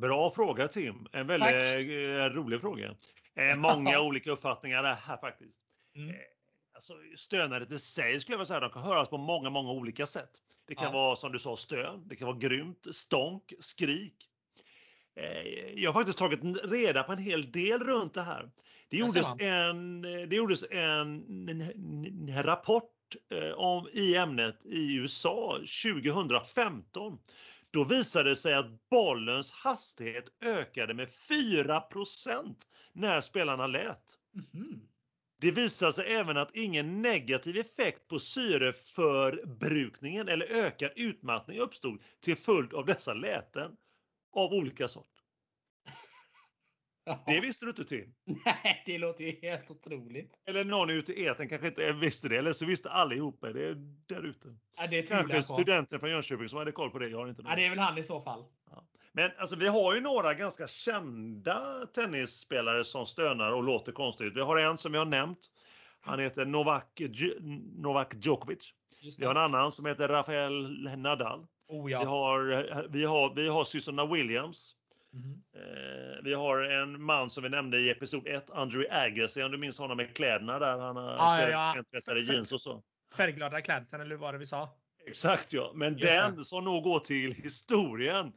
[0.00, 1.06] Bra fråga Tim.
[1.12, 2.34] En väldigt Tack.
[2.34, 2.94] Rolig fråga.
[3.36, 5.58] Eh, många olika uppfattningar här faktiskt.
[5.96, 6.10] Mm.
[6.10, 6.16] Eh,
[6.74, 10.06] alltså, stönandet i sig skulle jag vilja säga, de kan höras på många, många olika
[10.06, 10.30] sätt.
[10.66, 10.92] Det kan ja.
[10.92, 14.30] vara som du sa stön, det kan vara grymt, stånk, skrik.
[15.74, 18.50] Jag har faktiskt tagit reda på en hel del runt det här.
[18.88, 21.60] Det gjordes en, det gjordes en, en,
[22.28, 22.94] en rapport
[23.56, 27.18] om, i ämnet i USA 2015
[27.74, 32.54] då visade det sig att bollens hastighet ökade med 4%
[32.92, 34.18] när spelarna lät.
[34.54, 34.80] Mm.
[35.40, 42.36] Det visade sig även att ingen negativ effekt på syreförbrukningen eller ökad utmattning uppstod till
[42.36, 43.76] följd av dessa läten
[44.32, 45.13] av olika sort.
[47.26, 48.14] Det visste du inte Tim?
[48.24, 50.32] Nej, det låter ju helt otroligt.
[50.46, 53.74] Eller någon ute i etern kanske inte visste det, eller så visste allihopa det
[54.06, 54.56] där ute.
[54.76, 57.08] Ja, det kanske studenten från Jönköping som hade koll på det.
[57.08, 58.44] Jag har inte ja, det är väl han i så fall.
[58.70, 58.84] Ja.
[59.12, 64.36] Men alltså, vi har ju några ganska kända tennisspelare som stönar och låter konstigt.
[64.36, 65.38] Vi har en som vi har nämnt.
[66.00, 67.00] Han heter Novak,
[67.76, 68.74] Novak Djokovic.
[69.18, 71.46] Vi har en annan som heter Rafael Nadal.
[71.68, 72.00] Oh, ja.
[72.00, 74.74] vi, har, vi, har, vi har Susanna Williams.
[75.14, 75.42] Mm.
[75.54, 79.58] Eh, vi har en man som vi nämnde i episod 1, Andrew Agassi, om du
[79.58, 80.78] minns honom med kläderna där.
[80.78, 81.74] Han har ah, ja,
[82.06, 82.16] ja.
[82.16, 82.82] jeans och så.
[83.16, 84.78] Färgglada klädseln, eller vad var det vi sa?
[85.06, 86.44] Exakt ja, men Just den det.
[86.44, 88.32] som nog går till historien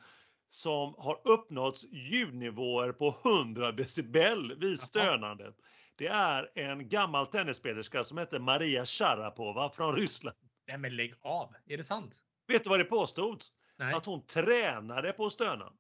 [0.49, 5.55] som har uppnått ljudnivåer på 100 decibel vid stönandet.
[5.95, 10.37] Det är en gammal tennisspelerska som heter Maria Sharapova från Ryssland.
[10.67, 11.55] Nej men lägg av!
[11.65, 12.15] Är det sant?
[12.47, 13.51] Vet du vad det påstods?
[13.77, 13.93] Nej.
[13.93, 15.73] Att hon tränade på att stöna.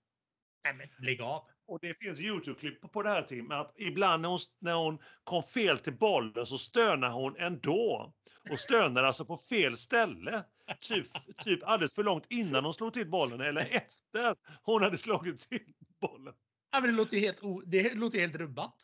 [0.67, 1.43] Nej men lägg av!
[1.67, 5.43] Och det finns Youtube-klipp på det här Tim, att ibland när hon, när hon kom
[5.43, 8.13] fel till bollen så stönar hon ändå.
[8.49, 10.43] Och stönar alltså på fel ställe.
[10.81, 11.07] Typ,
[11.37, 15.73] typ alldeles för långt innan hon slog till bollen eller efter hon hade slagit till
[16.01, 16.33] bollen.
[16.71, 18.75] Ja, men det låter helt, det låter helt rubbat.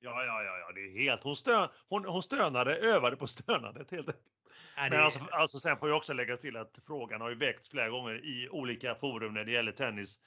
[0.00, 1.22] Ja, ja, ja, ja, det är helt.
[1.22, 4.30] Hon, stön, hon, hon stönade, övade på stönandet helt enkelt.
[4.76, 7.88] Men alltså, alltså, sen får jag också lägga till att frågan har ju väckts flera
[7.88, 10.18] gånger i olika forum när det gäller tennis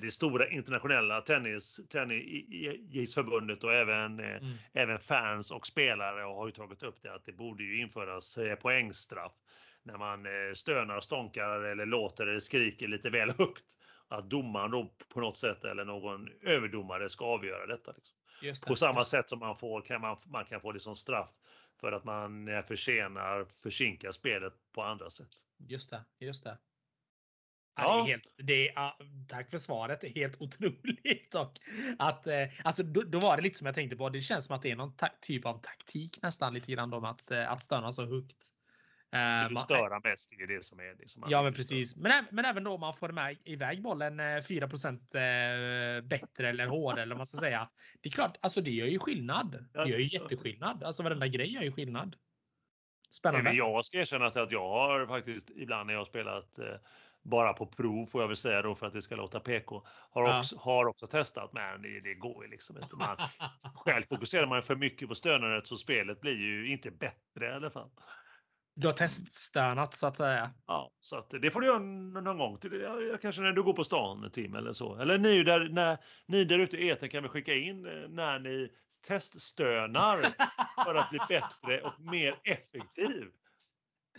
[0.00, 4.56] det stora internationella tennis, tennisförbundet och även, eh, mm.
[4.72, 8.54] även fans och spelare har ju tagit upp det att det borde ju införas eh,
[8.54, 9.32] poängstraff
[9.82, 13.64] när man stönar, stånkar eller låter eller skriker lite väl högt.
[14.08, 17.92] Att domaren då på något sätt eller någon överdomare ska avgöra detta.
[17.92, 18.68] Liksom.
[18.68, 21.30] På samma sätt som man, får, kan man, man kan få det som straff
[21.80, 25.28] för att man försenar, försinkar spelet på andra sätt.
[25.68, 26.58] Just det, just det.
[27.76, 28.02] Ja.
[28.04, 28.92] Det är helt, det är,
[29.28, 30.00] tack för svaret.
[30.00, 31.34] Det är helt otroligt.
[31.34, 31.52] Och
[31.98, 34.08] att, eh, alltså, då, då, var det lite som jag tänkte på.
[34.08, 37.30] Det känns som att det är någon typ av taktik nästan lite grann om att,
[37.30, 38.36] eh, att stöna så högt.
[39.12, 41.96] Eh, du störa mest, är det som är det som Ja men precis.
[41.96, 47.18] Men, men även då man får med iväg bollen 4% bättre eller hårdare eller vad
[47.18, 47.70] man ska säga.
[48.00, 49.66] Det är klart, alltså det gör ju skillnad.
[49.72, 50.82] Det gör ju jätteskillnad.
[50.82, 52.16] Alltså varenda grej gör ju skillnad.
[53.10, 53.52] Spännande.
[53.52, 56.58] Jag ska erkänna att jag har faktiskt ibland när jag har spelat
[57.22, 59.86] bara på prov får jag väl säga då för att det ska låta PK.
[60.10, 60.38] Har, ja.
[60.38, 62.96] också, har också testat men det, det går ju liksom inte.
[62.96, 63.16] Man,
[63.74, 67.70] själv fokuserar man för mycket på stönandet så spelet blir ju inte bättre i alla
[67.70, 67.90] fall.
[68.74, 70.50] Du har teststönat så att säga.
[70.66, 72.58] Ja, så att det får du göra någon gång.
[72.58, 74.96] Till, ja, kanske när du går på stan Tim eller så.
[74.96, 78.38] Eller ni där, när, ni där ute i eten kan vi skicka in eh, när
[78.38, 78.70] ni
[79.06, 80.16] teststönar
[80.84, 83.30] för att bli bättre och mer effektiv.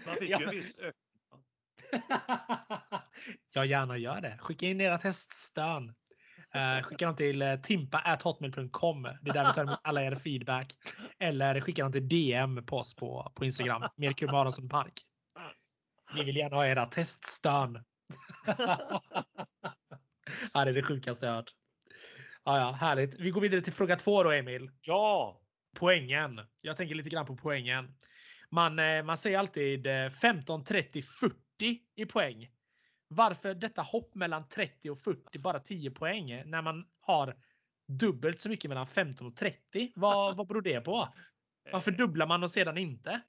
[0.05, 0.75] Man fick ju en viss
[3.53, 4.37] jag gärna gör det.
[4.39, 5.93] Skicka in era teststön.
[6.55, 9.03] Uh, skicka dem till uh, timpa.hotmail.com.
[9.21, 10.73] Det är där vi tar emot alla er feedback.
[11.19, 13.83] Eller skicka dem till DM på oss på, på Instagram.
[13.95, 14.93] Mer kul med som park.
[16.15, 17.83] Vi vill gärna ha era teststön.
[20.53, 21.51] ja, det är det sjukaste jag hört.
[22.43, 23.19] Ja, ja, härligt.
[23.19, 24.71] Vi går vidare till fråga två då Emil.
[24.81, 25.41] Ja!
[25.75, 26.41] Poängen.
[26.61, 27.95] Jag tänker lite grann på poängen.
[28.49, 31.35] Man, eh, man säger alltid eh, 15, 30, 40
[31.95, 32.49] i poäng.
[33.07, 37.35] Varför detta hopp mellan 30 och 40, bara 10 poäng, när man har
[37.87, 39.91] dubbelt så mycket mellan 15 och 30?
[39.95, 41.07] Vad, vad beror det på?
[41.71, 43.21] Varför dubblar man och sedan inte?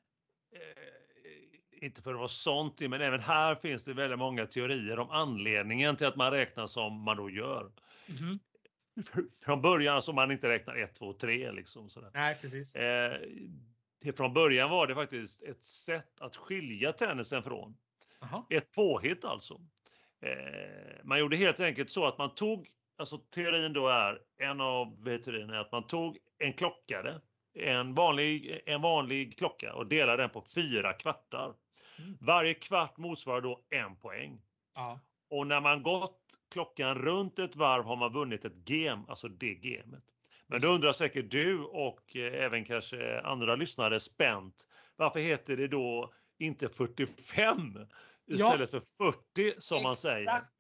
[0.53, 5.11] Eh, inte för att vara sånt, men även här finns det väldigt många teorier om
[5.11, 7.73] anledningen till att man räknar som man då gör.
[8.07, 8.39] Mhm.
[9.45, 11.91] Från början så man inte räknar 1, 2, 3 liksom.
[11.91, 12.11] Sådär.
[12.15, 12.75] Nej, precis.
[12.75, 13.21] Eh,
[14.17, 17.77] från början var det faktiskt ett sätt att skilja tennisen från.
[18.23, 18.45] Jaha.
[18.51, 19.61] Ett påhitt alltså.
[20.21, 22.69] Eh, man gjorde helt enkelt så att man tog,
[22.99, 27.21] alltså teorin då är, en av teorierna är att man tog en klockare,
[27.55, 31.55] en vanlig, en vanlig klocka och delade den på fyra kvartar.
[31.99, 32.19] Mm.
[32.21, 34.41] Varje kvart motsvarar då en poäng.
[34.75, 35.01] Ja.
[35.31, 36.21] Och när man gått
[36.53, 40.05] klockan runt ett varv har man vunnit ett game, alltså det gamet.
[40.47, 44.69] Men då undrar säkert du och eh, även kanske andra lyssnare spänt.
[44.97, 47.79] Varför heter det då inte 45
[48.27, 50.21] istället för 40 som man säger?
[50.21, 50.53] Exakt.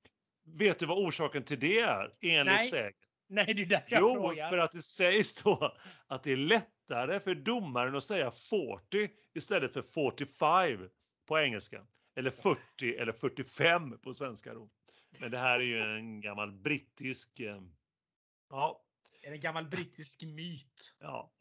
[0.44, 2.70] Vet du vad orsaken till det är enligt Nej.
[2.70, 3.08] säkert?
[3.28, 4.50] Nej, det är där jag Jo, frågar.
[4.50, 9.72] för att det sägs då att det är lättare för domaren att säga 40 istället
[9.72, 10.88] för 45
[11.28, 11.86] på engelska.
[12.16, 12.58] Eller 40
[12.96, 14.70] eller 45 på svenska då.
[15.20, 17.60] Men det här är ju en gammal brittisk eh,
[18.50, 18.84] Ja,
[19.22, 20.94] en gammal brittisk myt?
[21.00, 21.32] ja.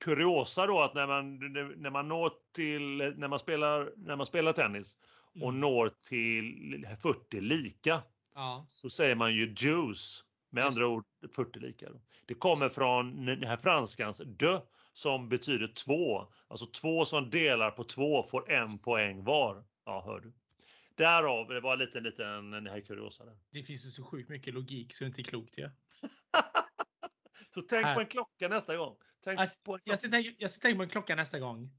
[0.00, 1.38] Kuriosa då att när man,
[1.76, 4.96] när man når till, när man spelar, när man spelar tennis
[5.42, 5.60] och Mm.
[5.60, 8.02] når till 40 lika
[8.34, 8.66] Ja.
[8.68, 10.24] så säger man ju juice.
[10.50, 11.90] Med Just andra ord 40 lika.
[11.90, 12.00] Då.
[12.26, 14.60] Det kommer från den här franskans de
[14.92, 16.26] som betyder två.
[16.48, 19.64] Alltså två som delar på två får en poäng var.
[19.84, 20.32] Ja, hör du.
[20.94, 23.38] Därav, det var en liten, liten den här kuriosa där.
[23.50, 25.70] Det finns ju så sjukt mycket logik så det inte är klokt ju.
[27.54, 27.94] Så tänk Här.
[27.94, 28.96] på en klocka nästa gång.
[29.24, 31.70] Tänk Alltså, på Jag ska, tänka, jag ska tänka på en klocka nästa gång.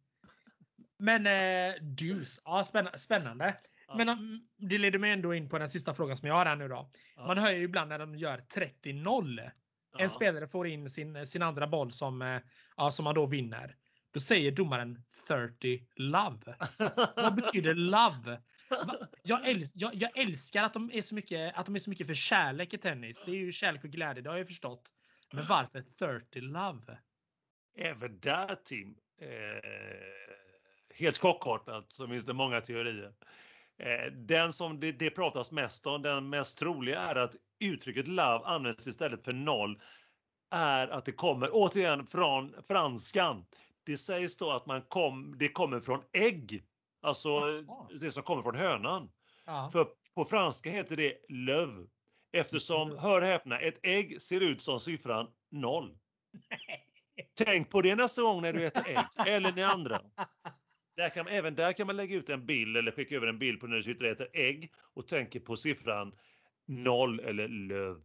[0.98, 2.98] Men eh, dus, ja, spännande.
[2.98, 3.58] spännande.
[3.88, 3.98] Ja.
[3.98, 6.56] Men um, det leder mig ändå in på den sista frågan som jag har här
[6.56, 6.90] nu då.
[7.16, 7.28] Ja.
[7.28, 9.52] Man hör ju ibland när de gör 30-0.
[9.94, 10.00] Ja.
[10.00, 12.40] En spelare får in sin, sin andra boll som, eh,
[12.78, 13.76] ja, som man då vinner.
[14.14, 16.56] Då säger domaren 30 love.
[17.16, 18.42] Vad betyder love?
[19.24, 22.08] Jag, äls jag, jag älskar att de, är så mycket, att de är så mycket
[22.08, 23.24] för kärlek i tennis.
[23.26, 24.94] Det är ju kärlek och glädje, det har jag förstått.
[25.34, 26.98] Men varför 30 love?
[27.76, 29.70] Även där Tim, eh,
[30.96, 33.14] helt chockartat så finns det många teorier.
[33.78, 38.42] Eh, den som det, det pratas mest om, den mest troliga är att uttrycket love
[38.46, 39.82] används istället för noll
[40.52, 43.46] är att det kommer återigen från franskan.
[43.84, 46.64] Det sägs då att man kom, det kommer från ägg,
[47.02, 47.88] alltså Jaha.
[48.02, 49.12] det som kommer från hönan.
[49.46, 49.70] Ja.
[49.74, 51.88] För på franska heter det löv
[52.32, 55.98] eftersom, hör häpna, ett ägg ser ut som siffran noll.
[57.38, 60.02] Tänk på det nästa gång när du äter ägg eller ni andra.
[60.98, 63.60] Där kan, även där kan man lägga ut en bild eller skicka över en bild
[63.60, 66.12] på när du sitter och äter ägg och tänker på siffran
[66.68, 67.98] noll eller löv.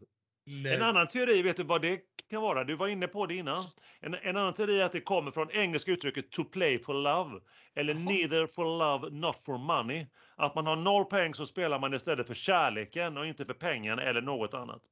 [0.66, 2.00] En annan teori, vet du vad det
[2.30, 2.64] kan vara?
[2.64, 3.64] Du var inne på det innan.
[4.00, 7.40] En, en annan teori är att det kommer från engelska uttrycket to play for love.
[7.74, 8.04] Eller Jaha.
[8.04, 10.06] neither for love, not for money.
[10.36, 13.98] Att man har noll poäng så spelar man istället för kärleken och inte för pengen
[13.98, 14.82] eller något annat.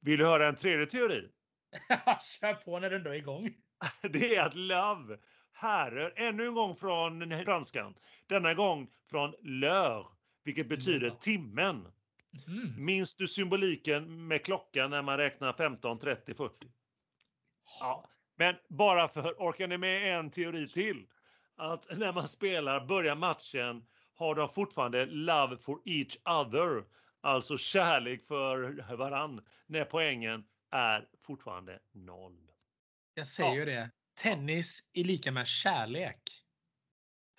[0.00, 1.28] Vill du höra en tredje teori?
[2.22, 3.50] Kör på när du ändå är igång.
[4.02, 5.18] Det är att love
[5.52, 7.94] härrör ännu en gång från franskan.
[8.26, 10.06] Denna gång från l'heure,
[10.44, 11.18] vilket betyder L'heure.
[11.18, 11.88] timmen.
[12.46, 12.84] Mm.
[12.84, 16.54] Minns du symboliken med klockan när man räknar 15, 30, 40?
[17.80, 18.08] Ja.
[18.36, 21.06] Men bara för, orkar ni med en teori till?
[21.56, 26.84] Att när man spelar, börjar matchen, har de fortfarande love for each other.
[27.20, 29.40] Alltså kärlek för varann.
[29.66, 32.50] När poängen är fortfarande noll.
[33.14, 33.56] Jag säger Ja.
[33.56, 33.90] ju det.
[34.14, 36.22] Tennis är lika med kärlek.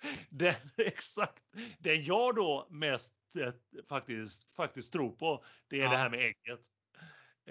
[0.30, 1.42] Den, exakt.
[1.78, 3.52] Det jag då mest eh,
[3.88, 5.90] faktiskt, faktiskt tror på, det är Ja.
[5.90, 6.60] det här med ägget.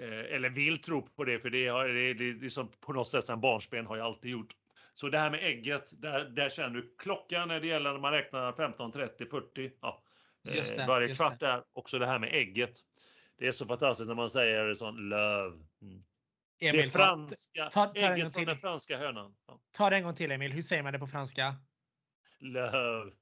[0.00, 2.92] Eh, eller vill tro på det, för det, har, det, det, det är som på
[2.92, 4.52] något sätt sen barnsben har jag alltid gjort.
[4.94, 8.12] Så det här med ägget, där, där känner du klockan när det gäller när man
[8.12, 9.70] räknar 15, 30, 40.
[9.80, 10.02] Ja.
[10.48, 12.80] Eh, Just det, varje kvart där, också det här med ägget.
[13.38, 15.52] Det är så fantastiskt när man säger sån löv.
[15.82, 16.04] Mm.
[16.58, 18.46] Det är ta, franska, ta- ta en gång ägget från till.
[18.46, 19.34] den franska hönan.
[19.46, 19.60] Ja.
[19.72, 20.52] ta det en gång till Emil.
[20.52, 21.54] Hur säger man det på franska?
[22.40, 23.12] Löv.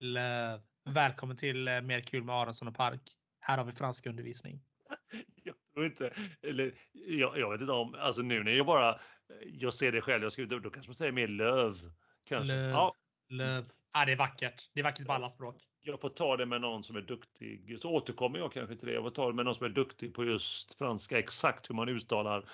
[0.00, 0.60] Löv.
[0.84, 3.00] Välkommen till eh, Mer kul med Aronsson och Park.
[3.40, 4.60] Här har vi franska undervisning.
[5.44, 9.00] Jag tror inte, eller jag, jag vet inte om, alltså nu när jag bara,
[9.46, 11.74] jag ser det själv, jag skriver, då kanske man säger mer löv.
[12.24, 12.52] Kanske.
[12.54, 12.70] Löv.
[12.70, 12.94] Ja,
[13.28, 13.70] Löv.
[13.90, 14.70] Ah, det är vackert.
[14.74, 15.56] Det är vackert på alla språk.
[15.82, 17.76] Jag får ta det med någon som är duktig.
[17.80, 18.94] Så återkommer jag kanske till det.
[18.94, 21.88] Jag får ta det med någon som är duktig på just franska, exakt hur man
[21.88, 22.50] uttalar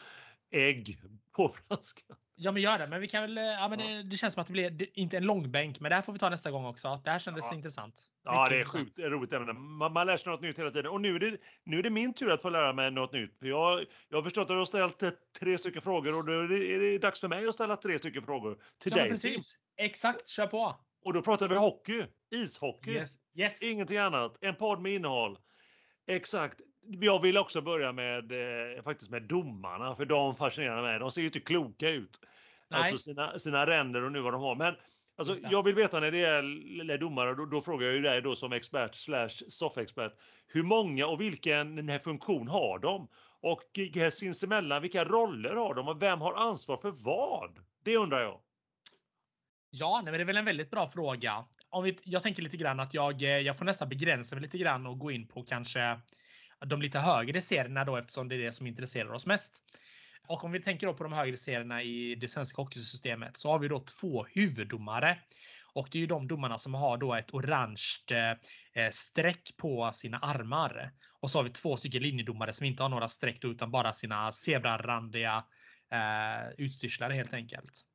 [0.51, 0.99] ägg
[1.37, 2.03] på franska.
[2.41, 2.87] Ja men gör det.
[2.87, 3.87] Men vi kan väl, ja, men Ja.
[3.87, 5.81] det, det känns som att det blir det, inte en långbänk.
[5.81, 7.01] Men det här får vi ta nästa gång också.
[7.05, 7.55] Det här kändes Ja.
[7.57, 8.03] intressant.
[8.25, 8.89] Ja, Mycket det är intressant.
[8.97, 9.53] sjukt roligt ämne.
[9.53, 10.91] Man, man lär sig något nytt hela tiden.
[10.93, 13.39] Och nu är, det, nu är det min tur att få lära mig något nytt.
[13.39, 15.11] För jag, jag har förstått att du har ställt eh,
[15.41, 17.99] tre stycken frågor och då är det, är det dags för mig att ställa tre
[17.99, 19.11] stycken frågor till Ja, dig.
[19.11, 19.59] precis.
[19.77, 20.77] Exakt, kör på.
[21.05, 23.15] Och då pratar vi hockey, ishockey, Yes.
[23.35, 23.63] yes.
[23.63, 24.39] ingenting annat.
[24.41, 25.39] En podd med innehåll.
[26.07, 26.61] Exakt.
[26.87, 30.99] Jag vill också börja med eh, faktiskt med domarna för de fascinerar mig.
[30.99, 32.21] De ser ju inte kloka ut.
[32.71, 32.81] Nej.
[32.81, 34.57] Alltså sina, sina ränder och nu vad de har.
[34.57, 34.75] Men
[35.17, 38.37] alltså, jag vill veta när det gäller domare, då, då frågar jag ju dig då
[38.37, 40.13] som expert slash soffexpert.
[40.47, 43.09] Hur många och vilken funktion har de?
[43.41, 47.59] Och eh, sinsemellan, vilka roller har de och vem har ansvar för vad?
[47.85, 48.41] Det undrar jag.
[49.71, 51.45] Ja, nej, men det är väl en väldigt bra fråga.
[51.71, 54.59] Om vi, jag tänker lite grann att jag, eh, jag får nästan begränsa mig lite
[54.59, 56.01] grann och gå in på kanske
[56.67, 59.63] de lite högre serierna då eftersom det är det som intresserar oss mest.
[60.29, 63.59] Och om vi tänker då på de högre serierna i det svenska hockeysystemet så har
[63.59, 65.19] vi då två huvuddomare.
[65.73, 69.91] Och det är ju de domarna som har då ett orange eh, eh, streck på
[69.95, 70.93] sina armar.
[71.21, 73.93] Och så har vi två stycken linjedomare som inte har några streck då, utan bara
[73.93, 75.45] sina zebrarandiga
[75.93, 77.88] eh, utstyrslar helt enkelt.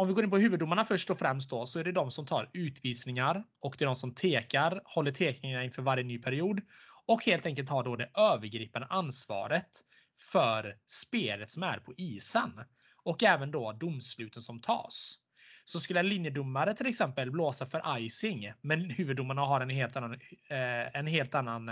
[0.00, 2.26] Om vi går in på huvuddomarna först och främst då så är det de som
[2.26, 6.60] tar utvisningar och det är de som tekar, håller tekningarna inför varje ny period
[7.06, 9.68] och helt enkelt har då det övergripande ansvaret
[10.32, 12.52] för spelet som är på isen
[13.04, 15.18] och även då domsluten som tas.
[15.64, 20.12] Så skulle en linjedomare till exempel blåsa för icing, men huvuddomarna har en helt annan,
[20.50, 21.68] eh, en helt annan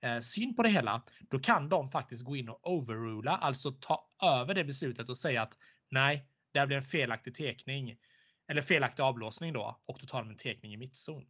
[0.00, 4.08] eh, syn på det hela, då kan de faktiskt gå in och overrula, alltså ta
[4.22, 5.58] över det beslutet och säga att
[5.90, 7.96] nej, det blir en felaktig tekning
[8.48, 11.26] eller felaktig avblåsning då och då tar de en tekning i mittzon.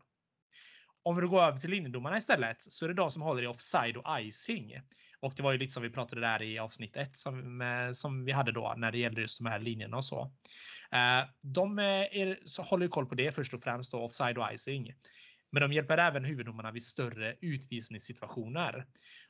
[1.03, 3.47] Om vi då går över till linjedomarna istället så är det de som håller i
[3.47, 4.81] offside och icing.
[5.20, 8.25] Och det var ju lite som vi pratade där i avsnitt 1 som, eh, som
[8.25, 10.33] vi hade då när det gällde just de här linjerna och så.
[10.93, 14.39] Eh, de eh, är, så håller ju koll på det först och främst då, offside
[14.39, 14.95] och icing.
[15.53, 18.87] Men de hjälper även huvuddomarna vid större utvisningssituationer.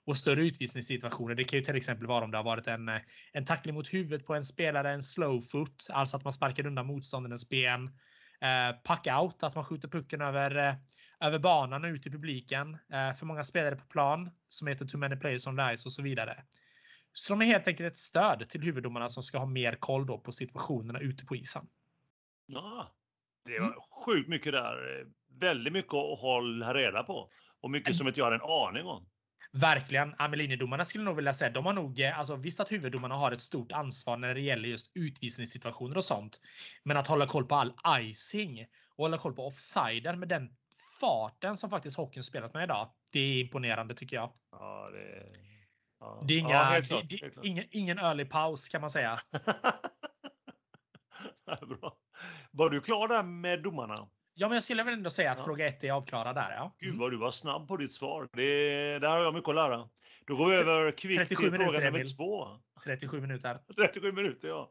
[0.06, 3.00] Och större utvisningssituationer, det kan ju till exempel vara om det har varit en, eh,
[3.32, 6.86] en tackling mot huvudet på en spelare, en slow foot, alltså att man sparkar undan
[6.86, 7.86] motståndarens ben.
[8.40, 10.74] Eh, pack out, att man skjuter pucken över, eh,
[11.20, 12.74] över banan och ut i publiken.
[12.92, 15.92] Eh, för många spelare på plan som heter too many players on the ice och
[15.92, 16.44] så vidare.
[17.12, 20.18] Så de är helt enkelt ett stöd till huvuddomarna som ska ha mer koll då
[20.18, 21.66] på situationerna ute på isen.
[22.46, 22.94] Ja,
[23.44, 23.78] det var Mm.
[24.06, 25.04] sjukt mycket där.
[25.40, 27.30] Väldigt mycket att hålla reda på.
[27.60, 29.08] Och mycket som inte jag har en aning om.
[29.56, 30.14] Verkligen.
[30.32, 33.42] Linjedomarna skulle nog vilja säga, de har nog, eh, alltså visst att huvuddomarna har ett
[33.42, 36.40] stort ansvar när det gäller just utvisningssituationer och sånt.
[36.82, 40.56] Men att hålla koll på all icing och hålla koll på offsiden med den
[41.00, 42.90] farten som faktiskt hockeyn spelat med idag.
[43.12, 44.32] Det är imponerande tycker jag.
[44.50, 45.26] Ja, det...
[46.00, 46.24] Ja.
[46.28, 47.44] Det är inga, ja, det, klart, det, klart.
[47.44, 49.20] ingen, ingen early paus kan man säga.
[51.68, 51.96] Bra.
[52.50, 54.08] Var du klar där med domarna?
[54.34, 55.44] Ja, men jag skulle väl ändå säga att Ja.
[55.44, 56.50] fråga ett är avklarad där.
[56.56, 56.74] Ja.
[56.78, 57.00] Gud Mm.
[57.00, 58.28] vad du var snabb på ditt svar.
[58.32, 59.88] Det, där har jag mycket att lära.
[60.26, 62.16] Då går vi över kvickt 37 till fråga minuter, nummer Emil.
[62.16, 62.48] två.
[62.84, 63.58] 37 minuter.
[63.76, 64.70] 37 minuter ja.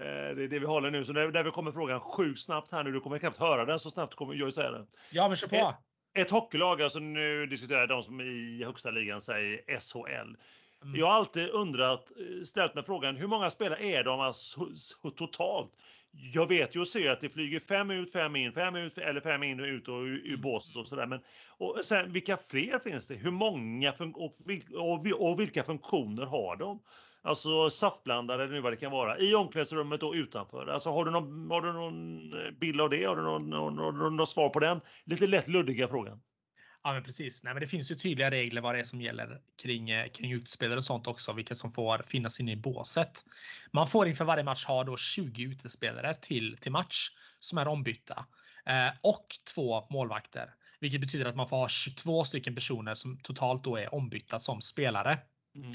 [0.00, 1.04] Eh, Det är det vi håller nu.
[1.04, 3.78] Så när, när vi kommer frågan sjukt snabbt här nu, du kommer knappt höra den
[3.78, 4.86] så snabbt kommer jag säga den.
[5.10, 5.74] Ja, men kör på.
[6.14, 10.36] Ett hockeylag, alltså nu diskuterar jag de som i högsta ligan säger SHL.
[10.82, 11.00] Mm.
[11.00, 15.10] Jag har alltid undrat, eh, ställt mig frågan, hur många spelare är de alltså, så
[15.10, 15.70] totalt?
[16.10, 19.20] Jag vet ju och ser att det flyger fem ut, fem in, fem ut eller
[19.20, 20.40] fem in och ut och ur, ur Mm.
[20.40, 21.06] båset och sådär.
[21.06, 21.20] Men
[21.58, 23.14] och sen vilka fler finns det?
[23.14, 24.34] Hur många och,
[24.74, 26.80] och, och vilka funktioner har de?
[27.22, 30.66] Alltså saftblandare eller vad det kan vara i omklädningsrummet och utanför.
[30.66, 33.04] Alltså har du någon, har du någon eh, bild av det?
[33.04, 34.80] Har du någon, någon, någon, någon svar på den?
[35.04, 36.20] Lite lätt luddiga frågan.
[36.88, 37.44] Ja, men precis.
[37.44, 40.32] Nej, men det finns ju tydliga regler vad det är som gäller kring, eh, kring
[40.32, 43.24] utspelare och sånt också, vilka som får finnas inne i båset.
[43.72, 47.10] Man får inför varje match ha då 20 utespelare till, till match
[47.40, 48.26] som är ombytta
[48.66, 53.64] eh, och två målvakter, vilket betyder att man får ha 22 stycken personer som totalt
[53.64, 55.18] då är ombytta som spelare.
[55.54, 55.70] Mm.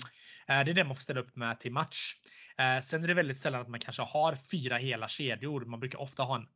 [0.47, 2.15] Eh, Det är det man får ställa upp med till match.
[2.57, 5.65] Eh, Sen är det väldigt sällan att man kanske har fyra hela kedjor.
[5.65, 6.47] Man brukar ofta ha en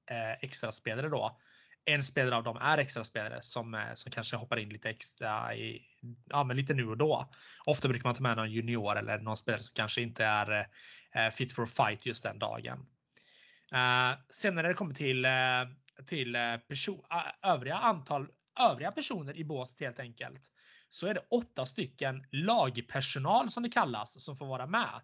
[0.41, 1.39] extra spelare då.
[1.89, 5.55] En spelare av dem är extra spelare som, eh, som kanske hoppar in lite extra
[5.55, 5.81] i,
[6.29, 7.29] ja, men lite nu och då.
[7.65, 10.67] Ofta brukar man ta med någon junior eller någon spelare som kanske inte är
[11.15, 12.85] eh, fit for fight just den dagen.
[13.73, 15.27] Eh, sen när det kommer till,
[16.05, 17.03] till person,
[17.41, 18.27] övriga antal
[18.59, 20.51] övriga personer i båset helt enkelt
[20.89, 25.01] så är det åtta stycken lagpersonal som det kallas som får vara med.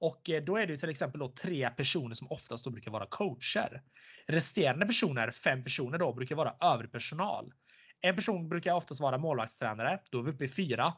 [0.00, 2.90] Och eh, då är det ju till exempel då tre personer som oftast då brukar
[2.90, 3.82] vara coacher.
[4.26, 7.52] Resterande personer, fem personer då, brukar vara övrig personal.
[8.00, 10.92] En person brukar oftast vara målvaktstränare, då är vi uppe i fyra.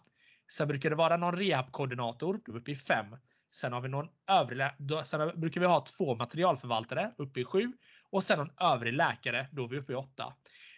[0.52, 3.06] Sen brukar det vara någon rehabkoordinator, då är vi uppe i fem.
[3.52, 7.72] Sen har vi någon övrig, då, sen brukar vi ha två materialförvaltare uppe i sju.
[8.10, 10.34] och sen någon övrig läkare, då är vi uppe i åtta.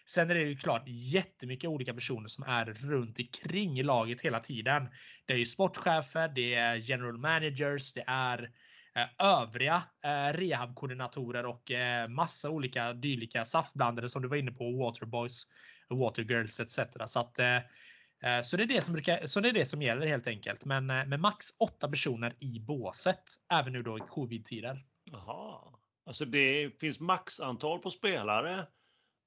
[0.07, 4.89] Sen är det ju klart jättemycket olika personer som är runt omkring laget hela tiden.
[5.27, 8.51] Det är ju sportchefer, det är general managers, det är
[8.95, 14.73] eh, övriga eh, rehabkoordinatorer och eh, massa olika dylika saftblandare som du var inne på,
[14.73, 15.47] Waterboys,
[15.89, 16.79] Watergirls etc.
[17.07, 17.39] Så att
[18.45, 20.65] så det, är det, som brukar, så det är det som gäller helt enkelt.
[20.65, 23.23] Men med max åtta personer i båset.
[23.53, 24.85] Även nu då i covid-tider.
[25.13, 25.59] Jaha.
[26.07, 28.67] Alltså det finns maxantal på spelare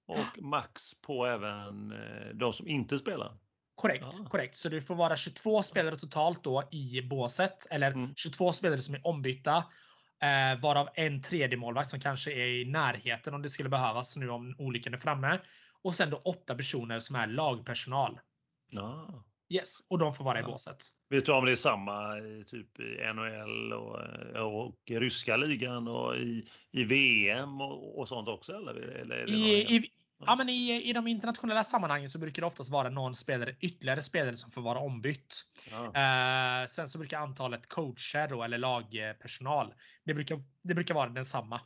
[0.05, 3.37] och max på även eh, de som inte spelar.
[3.75, 4.25] Korrekt, ja.
[4.29, 4.55] korrekt.
[4.55, 7.67] Så det får vara 22 spelare totalt då i båset.
[7.69, 8.15] Eller mm.
[8.15, 9.57] 22 spelare som är ombytta.
[10.21, 14.29] Eh, varav en tredje målvakt som kanske är i närheten om det skulle behövas nu
[14.29, 15.39] om olyckan är framme.
[15.81, 18.19] Och sen då åtta personer som är lagpersonal.
[18.69, 19.23] Ja.
[19.49, 20.47] Yes, och de får vara ja.
[20.47, 20.77] i båset.
[21.09, 23.99] Vet du om det är samma i typ i NHL och,
[24.35, 28.53] och ryska ligan och i, i VM och, och sånt också?
[28.53, 29.89] Eller, eller I, i,
[30.25, 34.01] ja, men i, I de internationella sammanhangen så brukar det oftast vara någon spelare, ytterligare
[34.01, 35.45] spelare som får vara ombytt.
[35.71, 35.85] Ja.
[35.85, 39.73] Eh, sen så brukar antalet coacher då, eller lagpersonal,
[40.05, 41.61] det brukar, det brukar vara densamma.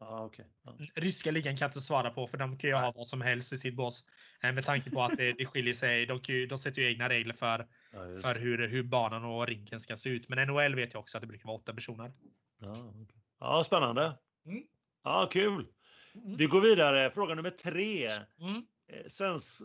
[0.00, 0.44] Ah, okay.
[0.64, 0.72] ah.
[0.94, 3.52] Ryska ligan kan jag inte svara på för de kan ju ha vad som helst
[3.52, 4.04] i sitt bås.
[4.42, 6.06] Eh, med tanke på att det, det skiljer sig.
[6.06, 7.58] De, ju, de sätter ju egna regler för,
[7.92, 10.28] ja, för hur, hur banan och rinken ska se ut.
[10.28, 12.12] Men NHL vet jag också att det brukar vara åtta personer.
[12.58, 13.16] Ja, okay.
[13.40, 14.18] ja spännande.
[14.46, 14.62] Mm.
[15.04, 15.66] Ja, kul.
[16.14, 16.36] Mm.
[16.36, 17.10] Vi går vidare.
[17.10, 18.10] Fråga nummer tre.
[18.40, 18.62] Mm.
[18.92, 19.62] Eh, svensk,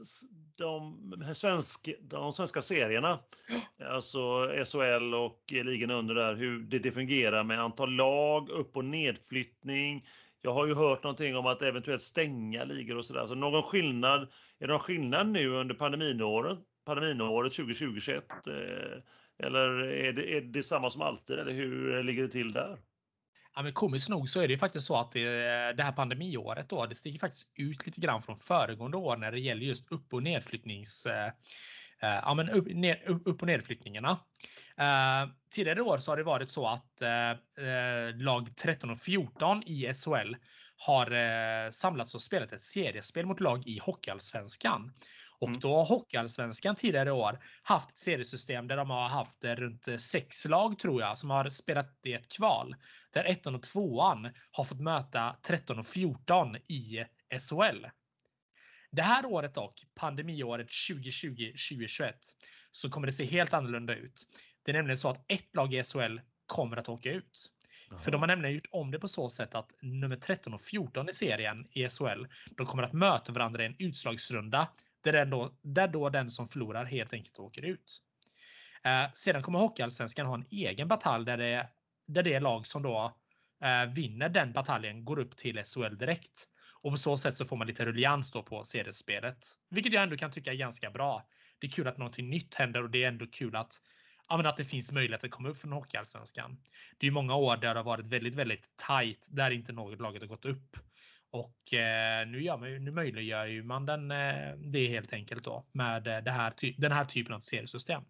[0.55, 3.19] de, svensk, de svenska serierna,
[3.89, 8.85] alltså SHL och ligan under där, hur det, det fungerar med antal lag, upp och
[8.85, 10.07] nedflyttning.
[10.45, 13.25] Jag har ju hört någonting om att eventuellt stänga ligor och sådär.
[13.25, 14.21] Så någon skillnad,
[14.59, 18.21] är det någon skillnad nu under pandeminåret, pandeminåret 2020-2021?
[18.47, 19.01] Eh,
[19.47, 22.77] eller är det, är det samma som alltid eller hur ligger det till där?
[23.55, 25.23] Ja, men komiskt nog så är det ju faktiskt så att det,
[25.73, 29.39] det här pandemiåret då, det stiger faktiskt ut lite grann från föregående år när det
[29.39, 31.25] gäller just upp och nedflyttnings eh,
[32.01, 34.19] eh ja, men upp, ner, upp och nedflyttningarna.
[34.77, 39.63] Eh, tidigare år så har det varit så att eh, eh lag 13 och 14
[39.63, 40.35] i SHL
[40.77, 44.91] har eh, samlats och spelat ett seriespel mot lag i Hockeyallsvenskan.
[45.39, 45.59] Och mm.
[45.59, 49.97] då har Hockeyallsvenskan tidigare år haft ett seriesystem där de har haft eh, runt eh,
[49.97, 52.75] sex lag tror jag som har spelat i ett kval.
[53.13, 57.05] Där ettan och tvåan har fått möta 13 och 14 i
[57.39, 57.85] SHL.
[58.91, 62.13] Det här året dock, pandemiåret 2020-2021,
[62.71, 64.23] så kommer det se helt annorlunda ut.
[64.63, 67.51] Det är nämligen så att ett lag i SHL kommer att åka ut.
[67.91, 67.99] Aha.
[67.99, 71.09] För de har nämligen gjort om det på så sätt att nummer 13 och 14
[71.09, 72.25] i serien i SHL,
[72.57, 74.67] de kommer att möta varandra i en utslagsrunda
[75.03, 78.01] där, då, där då den som förlorar helt enkelt åker ut.
[78.83, 81.69] Eh, sedan kommer Hockeyallsvenskan ha en egen batalj där det,
[82.07, 83.17] där det lag som då
[83.63, 86.49] eh, vinner den bataljen går upp till SHL direkt.
[86.81, 89.37] Och på så sätt så får man lite ruljans då på seriespelet.
[89.69, 91.27] Vilket jag ändå kan tycka är ganska bra.
[91.59, 93.73] Det är kul att någonting nytt händer och det är ändå kul att,
[94.29, 96.57] ja, att det finns möjlighet att komma upp från Hockeyallsvenskan.
[96.97, 100.21] Det är många år där det har varit väldigt, väldigt tight där inte något laget
[100.21, 100.77] har gått upp.
[101.31, 105.65] Och eh, nu, gör man, nu möjliggör ju man den, eh, det helt enkelt då
[105.71, 108.03] med det här, den här typen av seriesystem.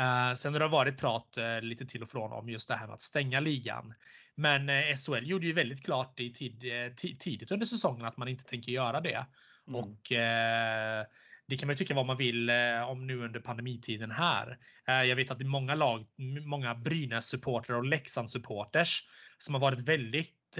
[0.00, 2.86] Uh, sen har det varit prat uh, lite till och från om just det här
[2.86, 3.94] med att stänga ligan.
[4.34, 6.64] Men uh, SHL gjorde ju väldigt klart i tid,
[7.18, 9.26] tidigt under säsongen att man inte tänker göra det.
[9.68, 9.80] Mm.
[9.80, 10.12] Och
[11.52, 12.50] det kan man tycka vad man vill
[12.86, 14.58] om nu under pandemitiden här.
[14.86, 16.06] Jag vet att det är många lag,
[16.46, 19.00] många Brynäs-supportrar och Leksand-supporters
[19.38, 20.58] som har varit väldigt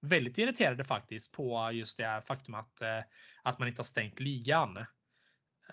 [0.00, 3.00] väldigt irriterade faktiskt på just det faktum att, eh,
[3.42, 4.86] att man inte har stängt ligan.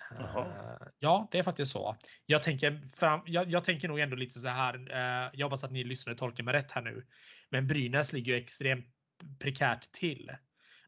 [0.10, 0.46] Jaha.
[0.46, 1.98] Eh, ja, det är faktiskt så.
[2.26, 4.92] Jag tänker, fram, jag, jag, tänker nog ändå lite så här.
[4.92, 7.06] Eh, jag hoppas att ni lyssnare tolkar mig rätt här nu.
[7.50, 8.86] Men Brynäs ligger ju extremt
[9.40, 10.32] prekärt till.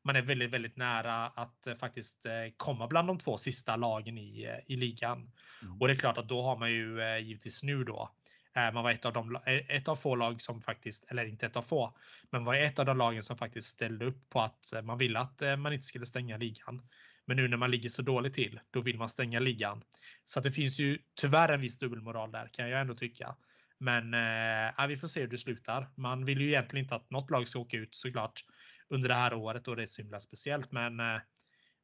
[0.04, 2.26] Man är väldigt, väldigt nära att faktiskt
[2.58, 5.32] komma bland de två sista lagen i, i ligan.
[5.62, 5.82] Mm.
[5.82, 8.12] Och det är klart att då har man ju givetvis nu då
[8.58, 11.46] Eh, man var ett av, de, eh, ett av få lag som faktiskt, eller inte
[11.46, 11.98] ett av få,
[12.30, 15.20] men var ett av de lagen som faktiskt ställde upp på att eh, man ville
[15.20, 16.82] att man inte skulle stänga ligan.
[17.26, 19.84] Men nu när man ligger så dåligt till, då vill man stänga ligan.
[20.26, 23.36] Så det finns ju tyvärr en viss dubbelmoral där kan jag ändå tycka.
[23.78, 25.88] Men äh, vi får se hur det slutar.
[25.96, 28.44] Man vill ju egentligen inte att något lag ska åka ut såklart
[28.90, 30.72] under det här året och det är så himla speciellt.
[30.72, 31.22] Men, äh,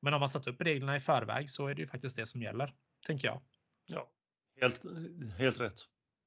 [0.01, 2.41] men om man satt upp reglerna i förväg så är det ju faktiskt det som
[2.41, 2.73] gäller,
[3.07, 3.41] tänker jag.
[3.85, 4.11] Ja,
[4.61, 4.81] helt,
[5.37, 5.79] helt rätt.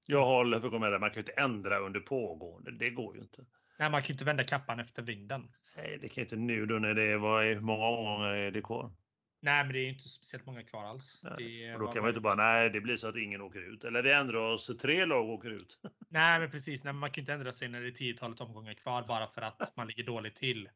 [0.06, 1.00] Jag håller för med dig.
[1.00, 2.70] Man kan ju inte ändra under pågående.
[2.70, 3.46] Det går ju inte.
[3.78, 5.52] Nej, man kan ju inte vända kappan efter vinden.
[5.76, 8.62] Nej, det kan ju inte nu då när det var hur många omgångar är det
[8.62, 8.92] kvar?
[9.40, 11.20] Nej, men det är ju inte speciellt många kvar alls.
[11.22, 11.74] Nej.
[11.74, 13.84] och då kan man inte bara, nej, det blir så att ingen åker ut.
[13.84, 15.78] Eller vi ändrar oss, tre lag åker ut.
[16.08, 16.84] Nej, men precis.
[16.84, 19.72] Nej, man kan inte ändra sig när det är tiotalet omgångar kvar bara för att
[19.76, 20.68] man ligger dåligt till.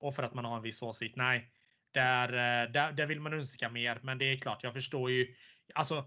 [0.00, 1.16] Och för att man har en viss åsikt.
[1.16, 1.50] Nej,
[1.92, 4.00] där, eh, där, där vill man önska mer.
[4.02, 5.34] Men det är klart, jag förstår ju.
[5.74, 6.04] Alltså,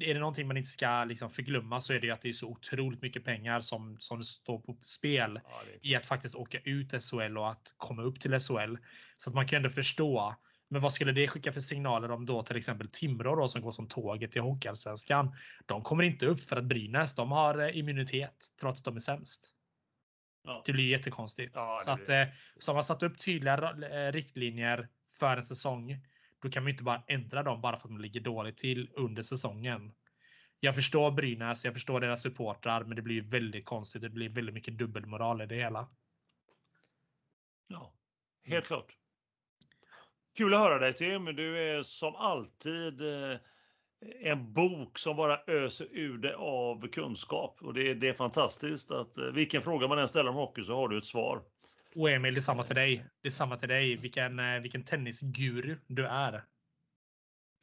[0.00, 2.48] är det någonting man inte ska liksom förglömma så är det att det är så
[2.48, 7.38] otroligt mycket pengar som, som står på spel ja, i att faktiskt åka ut SHL
[7.38, 8.76] och att komma upp till SHL.
[9.16, 10.36] Så att man kan ändå förstå.
[10.72, 13.72] Men vad skulle det skicka för signaler om då till exempel Timrå då, som går
[13.72, 15.36] som tåget till Hockeyallsvenskan?
[15.66, 19.00] De kommer inte upp för att Brynäs de har eh, immunitet trots att de är
[19.00, 19.54] sämst.
[20.44, 20.62] Ja.
[20.66, 21.52] Det blir jättekonstigt.
[21.54, 22.22] Ja, det så att, blir...
[22.22, 26.00] Eh, så har man satt upp tydliga eh, riktlinjer för en säsong
[26.42, 29.22] då kan man inte bara ändra dem bara för att de ligger dåligt till under
[29.22, 29.92] säsongen.
[30.60, 34.02] Jag förstår Brynäs, jag förstår deras supportrar, men det blir väldigt konstigt.
[34.02, 35.88] Det blir väldigt mycket dubbelmoral i det hela.
[37.66, 37.94] Ja,
[38.44, 38.96] helt klart.
[40.40, 41.24] Kul att höra dig Tim.
[41.24, 43.38] Du är som alltid eh,
[44.20, 47.58] en bok som bara öser ur dig av kunskap.
[47.62, 50.76] Och det, det är fantastiskt att eh, vilken fråga man än ställer om hockey så
[50.76, 51.42] har du ett svar.
[51.94, 53.06] Och Emil, detsamma till dig.
[53.22, 53.96] Detsamma till dig.
[53.96, 56.44] Vilken, eh, vilken tennisguru du är.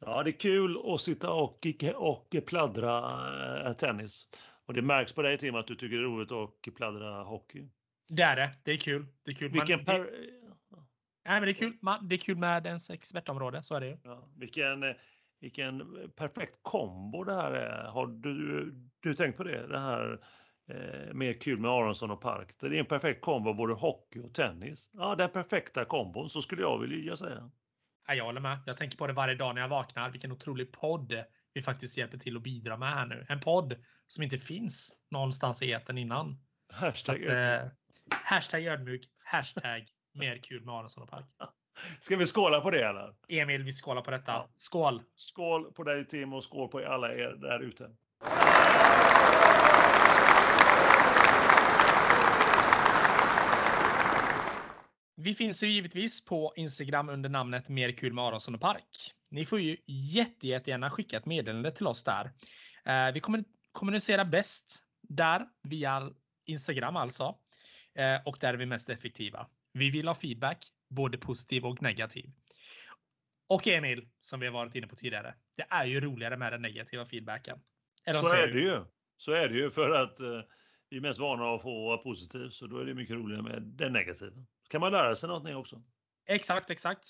[0.00, 4.26] Ja, det är kul att sitta och, och pladdra tennis.
[4.66, 7.68] Och det märks på dig Tim att du tycker det är roligt att pladdra hockey.
[8.08, 8.50] Det är det.
[8.62, 9.06] Det är kul.
[9.24, 9.50] Det är kul.
[9.50, 10.10] Vilken per...
[11.24, 11.76] Nej, men det är kul.
[12.02, 13.62] Det är kul med ens expertområde.
[13.62, 13.98] Så är det ju.
[14.04, 14.84] Ja, vilken,
[15.40, 15.82] vilken
[16.16, 17.84] perfekt kombo det här är.
[17.84, 19.66] Har du, du tänkt på det?
[19.66, 20.20] Det här
[20.68, 22.54] eh, mer kul med Aronsson och Park.
[22.60, 24.90] Det är en perfekt kombo både hockey och tennis.
[24.92, 27.50] Ja, den perfekta kombon så skulle jag vilja säga.
[28.06, 28.58] Ja, jag håller med.
[28.66, 30.10] Jag tänker på det varje dag när jag vaknar.
[30.10, 33.26] Vilken otrolig podd vi faktiskt hjälper till att bidra med här nu.
[33.28, 36.38] En podd som inte finns någonstans i eten innan.
[36.72, 37.62] Hashtag ödmjuk.
[37.62, 37.68] Eh,
[38.10, 39.04] hashtag ödmjuk.
[39.24, 41.26] Hashtag mer kul med Aronsson och Park.
[42.00, 43.14] Ska vi skåla på det eller?
[43.28, 44.48] Emil, vi skålar på detta.
[44.56, 45.02] Skål!
[45.14, 47.90] Skål på dig Tim och skål på alla er där ute.
[55.20, 59.14] Vi finns ju givetvis på Instagram under namnet Mer kul med Aronsson och Park.
[59.30, 62.30] Ni får ju jätte, jättegärna skicka ett meddelande till oss där.
[62.84, 66.10] Eh, vi kommer kommunicera bäst där via
[66.46, 67.34] Instagram alltså.
[67.94, 69.46] Eh, och där är vi mest effektiva.
[69.72, 72.30] Vi vill ha feedback, både positiv och negativ.
[73.48, 75.34] Och Emil, som vi har varit inne på tidigare.
[75.56, 77.60] Det är ju roligare med den negativa feedbacken.
[78.04, 78.84] Så är det ju.
[79.16, 80.40] Så är det ju för att eh,
[80.90, 83.92] vi är mest vana att få positivt så då är det mycket roligare med den
[83.92, 84.32] negativa
[84.68, 85.82] kan man lära sig någonting också.
[86.26, 87.08] Exakt, exakt.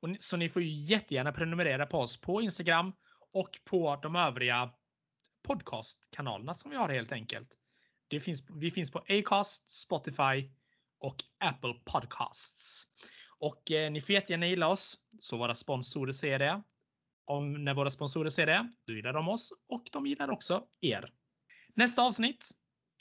[0.00, 2.92] Och, så ni får ju jättegärna prenumerera på oss på Instagram
[3.32, 4.70] och på de övriga
[5.42, 7.48] podcastkanalerna som vi har helt enkelt.
[8.08, 10.50] Det finns, vi finns på Acast, Spotify
[10.98, 12.84] och Apple Podcasts.
[13.38, 16.62] Och eh, ni får jättegärna gilla oss så våra sponsorer ser det.
[17.24, 21.12] Om när våra sponsorer ser det, då gillar de oss och de gillar också er.
[21.74, 22.50] Nästa avsnitt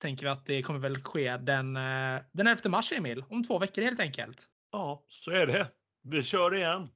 [0.01, 3.23] tänker vi att det kommer väl ske den, eh, den 11 mars Emil.
[3.29, 4.47] Om två veckor helt enkelt.
[4.71, 5.71] Ja, så är det.
[6.03, 6.89] Vi kör igen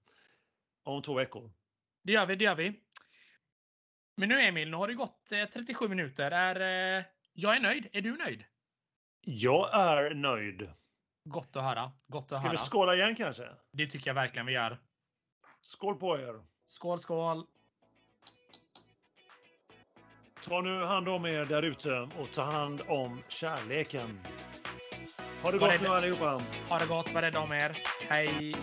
[0.84, 1.52] om två veckor.
[2.04, 2.80] Det gör vi, det gör vi.
[4.18, 6.32] Men nu Emil, nu har det gått 37 eh, minuter.
[6.32, 6.56] Är,
[6.99, 7.88] eh, jag är nöjd.
[7.91, 8.43] Är du nöjd?
[9.22, 10.70] Jag är nöjd.
[11.32, 11.91] Gott att höra.
[12.07, 12.51] Gott att Ska höra.
[12.51, 13.43] vi skåla igen kanske?
[13.71, 14.77] Det tycker jag verkligen vi gör.
[15.61, 16.41] Skål på er!
[16.67, 17.45] Skål, skål!
[20.43, 24.19] Ta nu hand om er där ute och ta hand om kärleken.
[25.43, 26.41] Ha det gott nu allihopa.
[26.69, 27.77] Ha det gott, var rädda om er.
[28.09, 28.55] Hej!